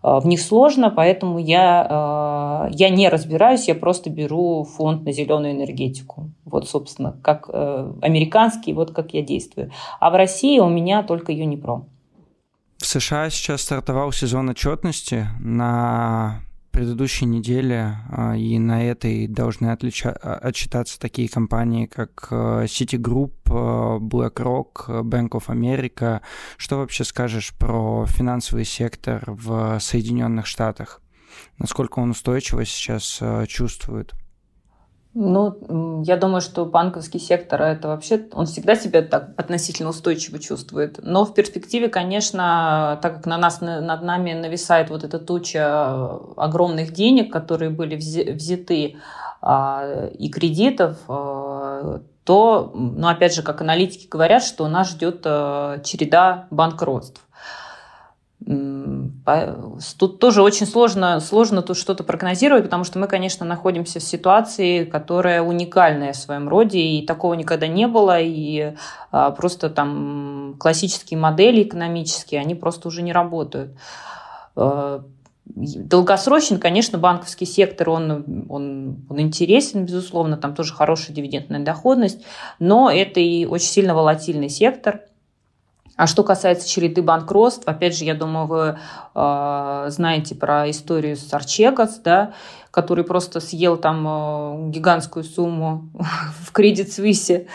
в 0.05 0.27
них 0.27 0.39
сложно, 0.39 0.91
поэтому 0.91 1.39
я, 1.39 2.67
э, 2.69 2.75
я 2.75 2.89
не 2.89 3.09
разбираюсь, 3.09 3.67
я 3.67 3.73
просто 3.73 4.11
беру 4.11 4.63
фонд 4.63 5.03
на 5.03 5.11
зеленую 5.11 5.53
энергетику. 5.53 6.29
Вот, 6.45 6.69
собственно, 6.69 7.17
как 7.23 7.49
э, 7.51 7.91
американский, 8.01 8.73
вот 8.73 8.91
как 8.91 9.13
я 9.13 9.23
действую. 9.23 9.71
А 9.99 10.11
в 10.11 10.15
России 10.15 10.59
у 10.59 10.69
меня 10.69 11.01
только 11.01 11.31
Юнипром. 11.31 11.89
В 12.77 12.85
США 12.85 13.31
сейчас 13.31 13.61
стартовал 13.61 14.11
сезон 14.11 14.49
отчетности 14.49 15.25
на 15.39 16.41
предыдущей 16.75 17.25
неделе 17.25 17.99
а, 18.09 18.35
и 18.35 18.59
на 18.59 18.83
этой 18.83 19.27
должны 19.27 19.67
отлича- 19.67 20.19
а, 20.21 20.35
отчитаться 20.35 20.99
такие 20.99 21.29
компании, 21.29 21.85
как 21.85 22.27
э, 22.31 22.65
Citigroup, 22.65 23.31
э, 23.45 23.99
BlackRock, 24.01 25.03
Bank 25.03 25.29
of 25.29 25.45
America. 25.47 26.19
Что 26.57 26.79
вообще 26.79 27.05
скажешь 27.05 27.53
про 27.57 28.05
финансовый 28.07 28.65
сектор 28.65 29.23
в 29.25 29.79
Соединенных 29.79 30.47
Штатах? 30.47 31.01
Насколько 31.59 31.99
он 31.99 32.09
устойчиво 32.09 32.65
сейчас 32.65 33.19
э, 33.21 33.45
чувствует? 33.47 34.13
Ну, 35.17 36.03
я 36.05 36.17
думаю, 36.17 36.41
что 36.41 36.65
банковский 36.65 37.19
сектор 37.19 37.61
это 37.61 37.87
вообще, 37.87 38.27
он 38.33 38.47
всегда 38.47 38.75
себя 38.75 39.01
так 39.01 39.29
относительно 39.37 39.89
устойчиво 39.89 40.39
чувствует. 40.39 40.99
Но 41.01 41.23
в 41.23 41.33
перспективе, 41.33 41.87
конечно, 41.87 42.99
так 43.01 43.15
как 43.15 43.25
на 43.25 43.37
нас, 43.37 43.61
над 43.61 44.01
нами 44.01 44.33
нависает 44.33 44.89
вот 44.89 45.05
эта 45.05 45.17
туча 45.19 46.19
огромных 46.35 46.91
денег, 46.91 47.31
которые 47.31 47.71
были 47.71 47.95
взяты, 47.95 48.97
а, 49.41 50.07
и 50.17 50.27
кредитов, 50.29 50.97
а, 51.07 52.01
то, 52.25 52.71
ну, 52.73 53.07
опять 53.07 53.33
же, 53.35 53.41
как 53.43 53.61
аналитики 53.61 54.07
говорят, 54.07 54.43
что 54.43 54.67
нас 54.67 54.89
ждет 54.89 55.21
а, 55.23 55.79
череда 55.79 56.47
банкротств. 56.49 57.24
Тут 59.97 60.19
тоже 60.19 60.43
очень 60.43 60.67
сложно, 60.67 61.19
сложно 61.19 61.63
тут 61.63 61.77
что-то 61.77 62.03
прогнозировать, 62.03 62.65
потому 62.65 62.83
что 62.83 62.99
мы, 62.99 63.07
конечно, 63.07 63.43
находимся 63.43 63.99
в 63.99 64.03
ситуации, 64.03 64.85
которая 64.85 65.41
уникальная 65.41 66.13
в 66.13 66.17
своем 66.17 66.47
роде, 66.47 66.79
и 66.79 67.03
такого 67.03 67.33
никогда 67.33 67.67
не 67.67 67.87
было, 67.87 68.21
и 68.21 68.75
а, 69.11 69.31
просто 69.31 69.71
там 69.71 70.55
классические 70.59 71.19
модели 71.19 71.63
экономические, 71.63 72.39
они 72.39 72.53
просто 72.53 72.87
уже 72.87 73.01
не 73.01 73.13
работают. 73.13 73.71
А, 74.55 75.03
долгосрочен, 75.45 76.59
конечно, 76.59 76.99
банковский 76.99 77.47
сектор, 77.47 77.89
он, 77.89 78.45
он, 78.47 79.05
он 79.09 79.19
интересен, 79.19 79.85
безусловно, 79.85 80.37
там 80.37 80.53
тоже 80.53 80.71
хорошая 80.71 81.15
дивидендная 81.15 81.61
доходность, 81.61 82.23
но 82.59 82.91
это 82.91 83.19
и 83.19 83.45
очень 83.45 83.69
сильно 83.69 83.95
волатильный 83.95 84.49
сектор– 84.49 85.01
а 85.97 86.07
что 86.07 86.23
касается 86.23 86.67
череды 86.67 87.01
банкротств, 87.01 87.63
опять 87.65 87.97
же, 87.97 88.03
я 88.03 88.15
думаю, 88.15 88.47
вы 88.47 88.77
э, 89.15 89.85
знаете 89.89 90.35
про 90.35 90.69
историю 90.69 91.15
с 91.15 91.33
Арчегас, 91.33 91.99
да, 91.99 92.33
который 92.69 93.05
просто 93.05 93.39
съел 93.39 93.77
там 93.77 94.05
э, 94.05 94.69
гигантскую 94.71 95.23
сумму 95.23 95.89
в 96.41 96.51
кредит 96.51 96.91
Свисе. 96.91 97.47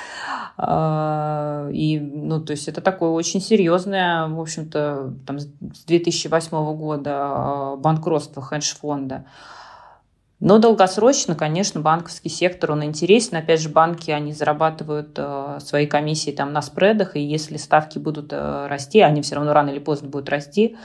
Э, 0.56 1.70
и, 1.70 2.00
ну, 2.00 2.40
то 2.40 2.52
есть 2.52 2.66
это 2.66 2.80
такое 2.80 3.10
очень 3.10 3.42
серьезное, 3.42 4.26
в 4.28 4.40
общем-то, 4.40 5.12
там, 5.26 5.38
с 5.38 5.84
2008 5.84 6.76
года 6.76 7.76
банкротство 7.76 8.40
хедж-фонда. 8.40 9.26
Но 10.40 10.58
долгосрочно, 10.58 11.34
конечно, 11.34 11.80
банковский 11.80 12.30
сектор, 12.30 12.72
он 12.72 12.82
интересен. 12.82 13.36
Опять 13.36 13.60
же, 13.60 13.68
банки, 13.68 14.10
они 14.10 14.32
зарабатывают 14.32 15.10
э, 15.18 15.58
свои 15.60 15.86
комиссии 15.86 16.30
там 16.30 16.54
на 16.54 16.62
спредах, 16.62 17.14
и 17.14 17.20
если 17.20 17.58
ставки 17.58 17.98
будут 17.98 18.32
э, 18.32 18.66
расти, 18.66 19.00
они 19.00 19.20
все 19.20 19.34
равно 19.34 19.52
рано 19.52 19.68
или 19.68 19.78
поздно 19.78 20.08
будут 20.08 20.30
расти, 20.30 20.78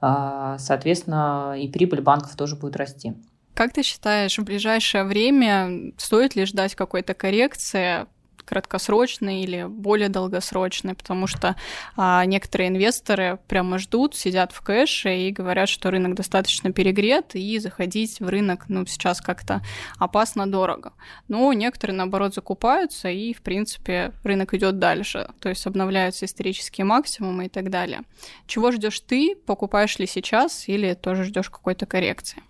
э, 0.00 0.56
соответственно, 0.58 1.56
и 1.58 1.66
прибыль 1.66 2.00
банков 2.00 2.36
тоже 2.36 2.54
будет 2.54 2.76
расти. 2.76 3.14
Как 3.54 3.72
ты 3.72 3.82
считаешь, 3.82 4.38
в 4.38 4.44
ближайшее 4.44 5.02
время 5.02 5.92
стоит 5.98 6.36
ли 6.36 6.46
ждать 6.46 6.76
какой-то 6.76 7.12
коррекции 7.12 8.06
краткосрочный 8.44 9.42
или 9.42 9.66
более 9.68 10.08
долгосрочный, 10.08 10.94
потому 10.94 11.26
что 11.26 11.56
а, 11.96 12.24
некоторые 12.24 12.68
инвесторы 12.68 13.38
прямо 13.48 13.78
ждут, 13.78 14.14
сидят 14.14 14.52
в 14.52 14.60
кэше 14.60 15.28
и 15.28 15.30
говорят, 15.30 15.68
что 15.68 15.90
рынок 15.90 16.14
достаточно 16.14 16.72
перегрет, 16.72 17.34
и 17.34 17.58
заходить 17.58 18.20
в 18.20 18.28
рынок, 18.28 18.66
ну, 18.68 18.86
сейчас 18.86 19.20
как-то 19.20 19.62
опасно 19.98 20.50
дорого. 20.50 20.92
Но 21.28 21.52
некоторые, 21.52 21.96
наоборот, 21.96 22.34
закупаются, 22.34 23.08
и, 23.08 23.32
в 23.32 23.42
принципе, 23.42 24.12
рынок 24.24 24.54
идет 24.54 24.78
дальше, 24.78 25.28
то 25.40 25.48
есть 25.48 25.66
обновляются 25.66 26.26
исторические 26.26 26.84
максимумы 26.84 27.46
и 27.46 27.48
так 27.48 27.70
далее. 27.70 28.02
Чего 28.46 28.70
ждешь 28.72 29.00
ты? 29.00 29.36
Покупаешь 29.46 29.98
ли 29.98 30.06
сейчас 30.06 30.68
или 30.68 30.94
тоже 30.94 31.24
ждешь 31.24 31.50
какой-то 31.50 31.86
коррекции? 31.86 32.42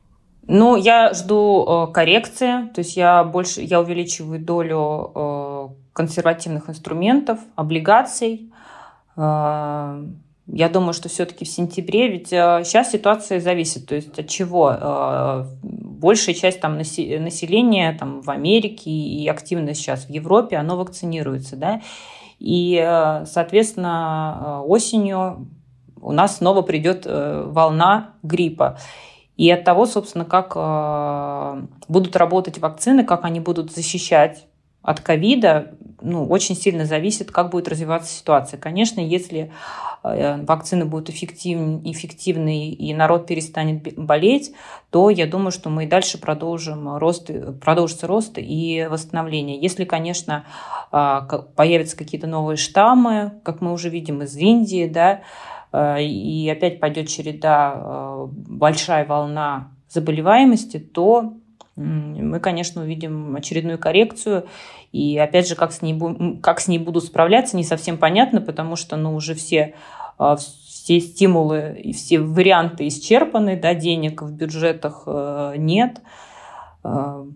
Ну, 0.49 0.77
я 0.77 1.15
жду 1.15 1.87
э, 1.89 1.93
коррекции, 1.93 2.69
то 2.75 2.81
есть 2.81 2.97
я 2.97 3.23
больше, 3.23 3.61
я 3.63 3.81
увеличиваю 3.81 4.41
долю 4.41 5.13
э, 5.15 5.69
консервативных 5.93 6.69
инструментов, 6.69 7.39
облигаций. 7.55 8.53
Э, 9.17 10.05
я 10.49 10.69
думаю, 10.69 10.95
что 10.95 11.09
все-таки 11.09 11.45
в 11.45 11.49
сентябре, 11.49 12.09
ведь 12.09 12.29
сейчас 12.29 12.89
э, 12.89 12.93
ситуация 12.93 13.41
зависит, 13.41 13.87
то 13.87 13.95
есть 13.95 14.19
от 14.19 14.29
чего 14.29 14.73
э, 14.73 15.45
большая 15.63 16.35
часть 16.35 16.61
там 16.61 16.77
населения 16.77 17.97
там 17.97 18.21
в 18.23 18.29
Америке 18.29 18.91
и 18.91 19.29
активно 19.29 19.75
сейчас 19.75 20.07
в 20.07 20.11
Европе, 20.11 20.57
оно 20.57 20.77
вакцинируется, 20.77 21.55
да, 21.57 21.81
и, 22.41 22.77
соответственно, 23.25 24.63
осенью 24.67 25.47
у 26.01 26.11
нас 26.11 26.39
снова 26.39 26.63
придет 26.63 27.07
волна 27.07 28.15
гриппа. 28.25 28.79
И 29.43 29.51
от 29.51 29.65
того, 29.65 29.87
собственно, 29.87 30.25
как 30.25 30.55
будут 31.89 32.15
работать 32.15 32.59
вакцины, 32.61 33.03
как 33.03 33.25
они 33.25 33.41
будут 33.41 33.73
защищать 33.73 34.47
от 34.83 35.01
ковида 35.01 35.75
ну, 36.01 36.29
очень 36.29 36.55
сильно 36.55 36.85
зависит, 36.85 37.33
как 37.33 37.51
будет 37.51 37.67
развиваться 37.67 38.13
ситуация. 38.13 38.57
Конечно, 38.57 39.01
если 39.01 39.51
э, 40.05 40.43
вакцины 40.45 40.85
будут 40.85 41.11
эффективны, 41.11 41.81
эффективны 41.91 42.71
и 42.71 42.95
народ 42.95 43.27
перестанет 43.27 43.99
болеть, 43.99 44.53
то 44.91 45.11
я 45.11 45.27
думаю, 45.27 45.51
что 45.51 45.71
мы 45.71 45.85
и 45.85 45.89
дальше 45.89 46.19
продолжим 46.19 46.97
рост, 46.99 47.29
продолжится 47.61 48.07
рост 48.07 48.35
и 48.37 48.87
восстановление. 48.89 49.61
Если, 49.61 49.85
конечно, 49.85 50.45
э, 50.93 51.21
появятся 51.57 51.97
какие-то 51.97 52.29
новые 52.29 52.57
штаммы, 52.57 53.41
как 53.43 53.61
мы 53.61 53.73
уже 53.73 53.89
видим 53.89 54.23
из 54.23 54.37
Индии, 54.37 54.87
да, 54.87 55.15
э, 55.15 55.21
и 55.75 56.49
опять 56.51 56.81
пойдет 56.81 57.09
череда, 57.09 58.27
большая 58.29 59.07
волна 59.07 59.71
заболеваемости, 59.89 60.79
то 60.79 61.35
мы, 61.77 62.39
конечно, 62.41 62.83
увидим 62.83 63.35
очередную 63.37 63.79
коррекцию. 63.79 64.47
И 64.93 65.17
опять 65.17 65.49
же, 65.49 65.55
как 65.55 65.73
с 65.73 65.81
ней, 65.81 65.99
как 66.43 66.61
с 66.61 66.69
ней 66.69 66.79
будут 66.79 67.05
справляться, 67.05 67.57
не 67.57 67.65
совсем 67.65 67.97
понятно, 67.97 68.41
потому 68.41 68.77
что 68.77 68.97
ну, 68.97 69.15
уже 69.15 69.35
все, 69.35 69.75
а, 70.19 70.37
все 70.37 71.01
стимулы 71.01 71.81
и 71.83 71.93
все 71.93 72.21
варианты 72.21 72.87
исчерпаны, 72.89 73.57
да, 73.57 73.75
денег 73.75 74.23
в 74.23 74.33
бюджетах 74.33 75.05
э, 75.07 75.55
нет. 75.57 76.01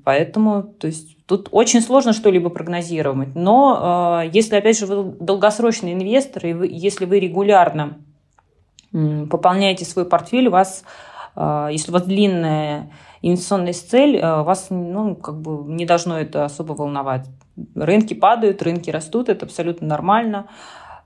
Поэтому 0.05 0.64
то 0.64 0.88
есть, 0.88 1.25
тут 1.25 1.49
очень 1.53 1.81
сложно 1.81 2.12
что-либо 2.12 2.51
прогнозировать. 2.51 3.37
Но 3.37 4.25
если, 4.33 4.57
опять 4.57 4.77
же, 4.77 4.87
вы 4.87 5.14
долгосрочный 5.20 5.92
инвестор, 5.92 6.46
и 6.46 6.53
вы, 6.53 6.68
если 6.68 7.05
вы 7.05 7.20
регулярно 7.20 7.99
пополняете 9.30 9.85
свой 9.85 10.04
портфель, 10.04 10.48
у 10.48 10.50
вас, 10.50 10.85
если 11.37 11.90
у 11.90 11.92
вас 11.92 12.04
длинная 12.04 12.90
инвестиционная 13.22 13.72
цель, 13.72 14.16
э, 14.16 14.42
вас 14.42 14.68
ну, 14.70 15.16
как 15.16 15.40
бы 15.40 15.64
не 15.72 15.85
должно 15.85 16.18
это 16.18 16.44
особо 16.44 16.74
волновать. 16.74 17.26
Рынки 17.74 18.14
падают, 18.14 18.62
рынки 18.62 18.90
растут, 18.90 19.28
это 19.28 19.46
абсолютно 19.46 19.87
нормально. 19.87 20.48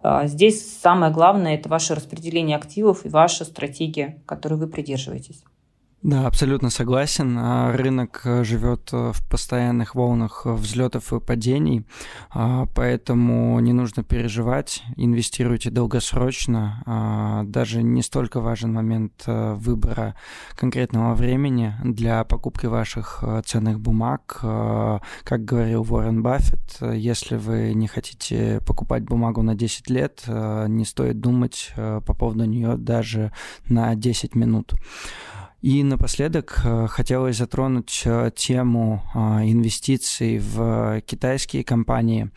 А 0.03 0.27
здесь 0.27 0.79
самое 0.81 1.13
главное– 1.13 1.55
это 1.57 1.69
ваше 1.69 1.95
распределение 1.95 2.57
активов 2.57 3.05
и 3.05 3.09
ваша 3.09 3.45
стратегия, 3.45 4.23
которой 4.27 4.55
вы 4.55 4.67
придерживаетесь. 4.67 5.43
Да, 6.03 6.27
абсолютно 6.27 6.71
согласен. 6.71 7.37
А, 7.39 7.77
рынок 7.77 8.23
э, 8.25 8.43
живет 8.43 8.89
э, 8.91 9.13
в 9.13 9.29
постоянных 9.29 9.95
волнах 9.95 10.43
э, 10.47 10.53
взлетов 10.53 11.13
и 11.13 11.21
падений, 11.21 11.85
а, 12.31 12.65
поэтому 12.75 13.61
не 13.61 13.75
нужно 13.75 14.03
переживать, 14.03 14.83
инвестируйте 14.97 15.69
долгосрочно. 15.69 16.83
А, 16.87 17.43
даже 17.45 17.83
не 17.83 18.03
столько 18.03 18.41
важен 18.41 18.73
момент 18.73 19.25
выбора 19.27 20.17
конкретного 20.55 21.15
времени 21.15 21.75
для 21.85 22.25
покупки 22.25 22.65
ваших 22.65 23.23
ценных 23.45 23.79
бумаг. 23.79 24.39
Как 24.41 25.45
говорил 25.45 25.83
Уоррен 25.83 26.23
Баффет, 26.23 26.79
если 26.81 27.37
вы 27.37 27.75
не 27.75 27.87
хотите 27.87 28.61
покупать 28.67 29.05
бумагу 29.05 29.43
на 29.43 29.55
10 29.55 29.91
лет, 29.91 30.23
не 30.27 30.85
стоит 30.85 31.21
думать 31.21 31.73
по 31.77 32.15
поводу 32.15 32.45
нее 32.45 32.77
даже 32.77 33.33
на 33.69 33.95
10 33.95 34.35
минут. 34.35 34.75
И 35.63 35.83
напоследок 35.85 36.63
э, 36.65 36.87
хотелось 36.89 37.37
затронуть 37.37 38.03
э, 38.07 38.31
тему 38.35 39.03
э, 39.15 39.19
инвестиций 39.51 40.39
в 40.39 41.03
китайские 41.03 41.65
компании. 41.65 42.31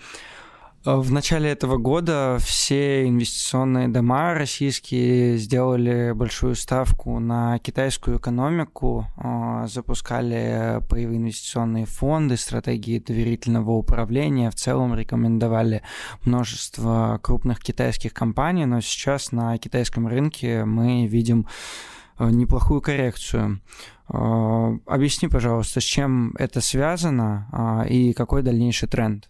В 0.83 1.13
начале 1.13 1.49
этого 1.49 1.77
года 1.77 2.35
все 2.41 3.07
инвестиционные 3.07 3.87
дома 3.87 4.33
российские 4.33 5.37
сделали 5.37 6.11
большую 6.11 6.55
ставку 6.55 7.19
на 7.19 7.57
китайскую 7.59 8.17
экономику, 8.17 9.07
запускали 9.65 10.81
паевые 10.89 11.19
инвестиционные 11.19 11.85
фонды, 11.85 12.35
стратегии 12.35 12.99
доверительного 12.99 13.71
управления, 13.71 14.51
в 14.51 14.55
целом 14.55 14.93
рекомендовали 14.93 15.83
множество 16.25 17.17
крупных 17.23 17.61
китайских 17.61 18.13
компаний, 18.13 18.65
но 18.65 18.81
сейчас 18.81 19.31
на 19.31 19.57
китайском 19.57 20.05
рынке 20.05 20.65
мы 20.65 21.07
видим 21.07 21.47
Э, 21.47 22.02
неплохую 22.29 22.81
коррекцию. 22.81 23.61
Э, 24.13 24.77
объясни, 24.85 25.27
пожалуйста, 25.27 25.79
с 25.79 25.83
чем 25.83 26.35
это 26.37 26.61
связано 26.61 27.47
а, 27.51 27.85
и 27.87 28.13
какой 28.13 28.43
дальнейший 28.43 28.87
тренд? 28.87 29.29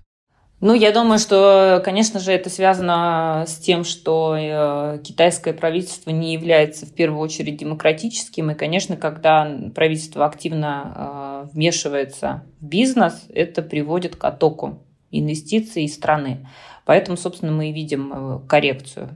Ну, 0.60 0.74
я 0.74 0.94
думаю, 0.94 1.20
что, 1.20 1.82
конечно 1.84 2.22
же, 2.22 2.32
это 2.32 2.50
связано 2.50 3.44
с 3.46 3.58
тем, 3.58 3.84
что 3.84 4.36
э, 4.38 5.00
китайское 5.04 5.54
правительство 5.54 6.10
не 6.10 6.34
является 6.34 6.86
в 6.86 6.94
первую 6.94 7.20
очередь 7.20 7.58
демократическим. 7.58 8.52
И, 8.52 8.56
конечно, 8.56 8.96
когда 8.96 9.60
правительство 9.76 10.26
активно 10.26 11.50
вмешивается 11.54 12.46
в 12.62 12.66
бизнес, 12.66 13.26
это 13.28 13.62
приводит 13.62 14.16
к 14.16 14.24
оттоку 14.24 14.84
инвестиций 15.12 15.88
страны. 15.90 16.48
Поэтому, 16.86 17.18
собственно, 17.18 17.52
мы 17.52 17.70
и 17.70 17.74
видим 17.74 18.44
коррекцию. 18.48 19.10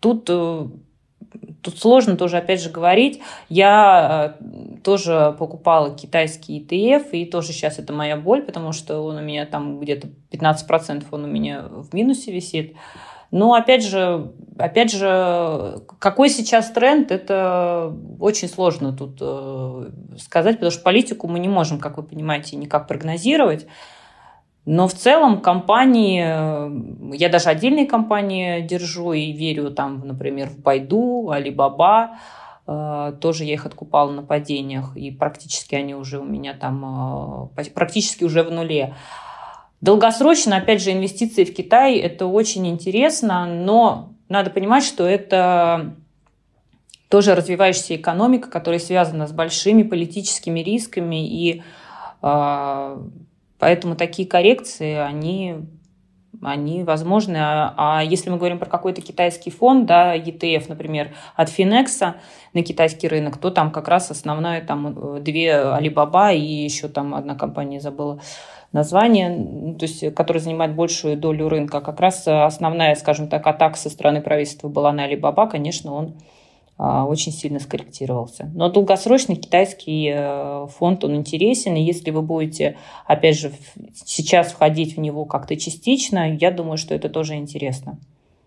Тут 0.00 0.30
тут 1.66 1.78
сложно 1.78 2.16
тоже, 2.16 2.36
опять 2.38 2.62
же, 2.62 2.70
говорить. 2.70 3.20
Я 3.48 4.36
э, 4.40 4.78
тоже 4.84 5.34
покупала 5.36 5.94
китайский 5.94 6.60
ETF, 6.60 7.10
и 7.10 7.26
тоже 7.26 7.48
сейчас 7.52 7.80
это 7.80 7.92
моя 7.92 8.16
боль, 8.16 8.42
потому 8.42 8.72
что 8.72 9.00
он 9.00 9.16
у 9.16 9.20
меня 9.20 9.46
там 9.46 9.80
где-то 9.80 10.08
15% 10.30 11.04
он 11.10 11.24
у 11.24 11.26
меня 11.26 11.62
в 11.62 11.92
минусе 11.92 12.32
висит. 12.32 12.76
Но 13.32 13.54
опять 13.54 13.84
же, 13.84 14.32
опять 14.56 14.92
же, 14.92 15.82
какой 15.98 16.30
сейчас 16.30 16.70
тренд, 16.70 17.10
это 17.10 17.92
очень 18.20 18.48
сложно 18.48 18.96
тут 18.96 19.18
э, 19.20 19.90
сказать, 20.18 20.54
потому 20.56 20.70
что 20.70 20.82
политику 20.84 21.26
мы 21.26 21.40
не 21.40 21.48
можем, 21.48 21.80
как 21.80 21.96
вы 21.96 22.04
понимаете, 22.04 22.54
никак 22.56 22.86
прогнозировать. 22.86 23.66
Но 24.66 24.88
в 24.88 24.94
целом 24.94 25.40
компании, 25.40 26.24
э, 26.26 27.16
я 27.16 27.28
даже 27.28 27.50
отдельные 27.50 27.86
компании 27.86 28.60
держу 28.62 29.12
и 29.12 29.30
верю 29.30 29.70
там, 29.70 30.02
например, 30.04 30.48
в 30.48 30.58
Байду, 30.58 31.30
Алибаба, 31.30 32.18
э, 32.66 33.12
тоже 33.20 33.44
я 33.44 33.54
их 33.54 33.64
откупала 33.64 34.10
на 34.10 34.24
падениях, 34.24 34.96
и 34.96 35.12
практически 35.12 35.76
они 35.76 35.94
уже 35.94 36.18
у 36.18 36.24
меня 36.24 36.52
там, 36.52 37.48
э, 37.56 37.70
практически 37.70 38.24
уже 38.24 38.42
в 38.42 38.50
нуле. 38.50 38.94
Долгосрочно, 39.80 40.56
опять 40.56 40.82
же, 40.82 40.90
инвестиции 40.90 41.44
в 41.44 41.54
Китай– 41.54 41.96
это 41.98 42.26
очень 42.26 42.66
интересно, 42.66 43.46
но 43.46 44.14
надо 44.28 44.50
понимать, 44.50 44.82
что 44.82 45.06
это 45.06 45.94
тоже 47.08 47.36
развивающаяся 47.36 47.94
экономика, 47.94 48.50
которая 48.50 48.80
связана 48.80 49.28
с 49.28 49.32
большими 49.32 49.84
политическими 49.84 50.58
рисками 50.58 51.24
и 51.24 51.62
Поэтому 53.58 53.96
такие 53.96 54.28
коррекции, 54.28 54.94
они, 54.94 55.56
они 56.42 56.82
возможны. 56.84 57.36
А, 57.38 57.74
а 57.76 58.04
если 58.04 58.30
мы 58.30 58.36
говорим 58.36 58.58
про 58.58 58.68
какой-то 58.68 59.00
китайский 59.00 59.50
фонд, 59.50 59.86
да, 59.86 60.16
ETF, 60.16 60.66
например, 60.68 61.14
от 61.34 61.48
Финекса 61.48 62.16
на 62.52 62.62
китайский 62.62 63.08
рынок, 63.08 63.38
то 63.38 63.50
там 63.50 63.70
как 63.70 63.88
раз 63.88 64.10
основная 64.10 64.60
там 64.60 65.22
две 65.22 65.50
Alibaba 65.52 66.34
и 66.34 66.40
еще 66.40 66.88
там 66.88 67.14
одна 67.14 67.34
компания 67.34 67.80
забыла 67.80 68.20
название, 68.72 69.74
то 69.78 69.84
есть, 69.84 70.14
которая 70.14 70.42
занимает 70.42 70.74
большую 70.74 71.16
долю 71.16 71.48
рынка. 71.48 71.80
Как 71.80 72.00
раз 72.00 72.26
основная, 72.26 72.94
скажем 72.94 73.28
так, 73.28 73.46
атака 73.46 73.78
со 73.78 73.88
стороны 73.88 74.20
правительства 74.20 74.68
была 74.68 74.92
на 74.92 75.10
Alibaba, 75.10 75.48
конечно, 75.48 75.94
он 75.94 76.16
очень 76.78 77.32
сильно 77.32 77.58
скорректировался. 77.58 78.50
Но 78.54 78.68
долгосрочный 78.68 79.36
китайский 79.36 80.12
э, 80.14 80.66
фонд, 80.76 81.04
он 81.04 81.16
интересен, 81.16 81.74
и 81.74 81.82
если 81.82 82.10
вы 82.10 82.22
будете, 82.22 82.76
опять 83.06 83.38
же, 83.38 83.52
сейчас 83.94 84.52
входить 84.52 84.96
в 84.96 85.00
него 85.00 85.24
как-то 85.24 85.56
частично, 85.56 86.36
я 86.36 86.50
думаю, 86.50 86.76
что 86.76 86.94
это 86.94 87.08
тоже 87.08 87.34
интересно. 87.36 87.98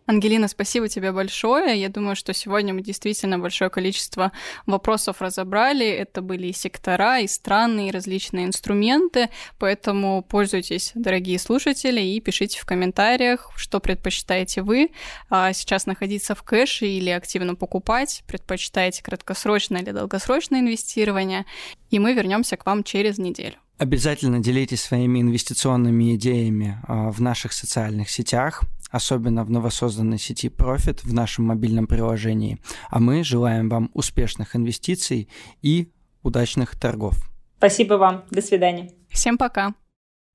Ангелина, 0.10 0.48
спасибо 0.48 0.90
тебе 0.90 1.12
большое. 1.12 1.80
Я 1.80 1.88
думаю, 1.88 2.16
что 2.16 2.34
сегодня 2.34 2.74
мы 2.74 2.82
действительно 2.82 3.38
большое 3.38 3.70
количество 3.70 4.32
вопросов 4.66 5.22
разобрали. 5.22 5.86
Это 5.86 6.24
были 6.24 6.48
и 6.48 6.52
сектора, 6.52 7.20
и 7.20 7.28
страны, 7.28 7.90
и 7.90 7.92
различные 7.92 8.48
инструменты. 8.48 9.30
Поэтому 9.60 10.24
пользуйтесь, 10.24 10.94
дорогие 10.96 11.38
слушатели, 11.38 12.02
и 12.02 12.20
пишите 12.22 12.60
в 12.60 12.66
комментариях, 12.66 13.52
что 13.56 13.80
предпочитаете 13.80 14.64
вы. 14.64 14.90
А 15.30 15.54
сейчас 15.54 15.86
находиться 15.86 16.34
в 16.34 16.42
кэше 16.42 16.88
или 16.88 17.12
активно 17.12 17.54
покупать. 17.54 18.24
Предпочитаете 18.26 19.04
краткосрочное 19.04 19.84
или 19.84 19.92
долгосрочное 19.92 20.62
инвестирование. 20.62 21.46
И 21.92 22.00
мы 22.00 22.16
вернемся 22.16 22.58
к 22.58 22.66
вам 22.66 22.84
через 22.84 23.20
неделю. 23.20 23.58
Обязательно 23.78 24.40
делитесь 24.40 24.82
своими 24.82 25.22
инвестиционными 25.22 26.16
идеями 26.16 26.82
а, 26.86 27.12
в 27.12 27.22
наших 27.22 27.54
социальных 27.54 28.10
сетях 28.10 28.64
особенно 28.90 29.44
в 29.44 29.50
новосозданной 29.50 30.18
сети 30.18 30.48
Profit 30.48 31.02
в 31.04 31.14
нашем 31.14 31.46
мобильном 31.46 31.88
приложении. 31.88 32.60
А 32.90 33.00
мы 33.00 33.24
желаем 33.24 33.70
вам 33.70 33.90
успешных 33.94 34.56
инвестиций 34.56 35.30
и 35.62 35.90
удачных 36.24 36.78
торгов. 36.80 37.30
Спасибо 37.58 37.96
вам. 37.96 38.24
До 38.32 38.42
свидания. 38.42 38.92
Всем 39.10 39.38
пока. 39.38 39.74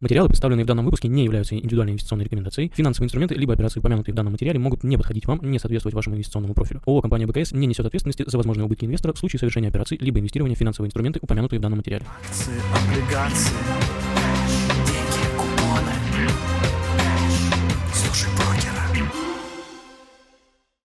Материалы, 0.00 0.28
представленные 0.28 0.64
в 0.64 0.66
данном 0.66 0.84
выпуске, 0.84 1.08
не 1.08 1.24
являются 1.24 1.54
индивидуальной 1.54 1.92
инвестиционной 1.92 2.26
рекомендацией. 2.26 2.70
Финансовые 2.74 3.06
инструменты 3.06 3.36
либо 3.36 3.54
операции, 3.54 3.80
упомянутые 3.80 4.12
в 4.12 4.16
данном 4.16 4.32
материале, 4.32 4.58
могут 4.58 4.84
не 4.84 4.98
подходить 4.98 5.24
вам, 5.26 5.40
не 5.42 5.58
соответствовать 5.58 5.94
вашему 5.94 6.16
инвестиционному 6.16 6.52
профилю. 6.52 6.82
ООО 6.84 7.00
«Компания 7.00 7.26
БКС» 7.26 7.52
не 7.52 7.66
несет 7.66 7.86
ответственности 7.86 8.22
за 8.26 8.36
возможные 8.36 8.66
убытки 8.66 8.84
инвестора 8.84 9.14
в 9.14 9.18
случае 9.18 9.40
совершения 9.40 9.70
операций 9.70 9.96
либо 9.98 10.18
инвестирования 10.18 10.56
в 10.56 10.58
финансовые 10.58 10.88
инструменты, 10.88 11.20
упомянутые 11.22 11.58
в 11.58 11.62
данном 11.62 11.78
материале. 11.78 12.04
Акции, 12.20 12.52
облигации, 12.90 13.54
Слушай 18.14 18.30
брокера. 18.36 18.73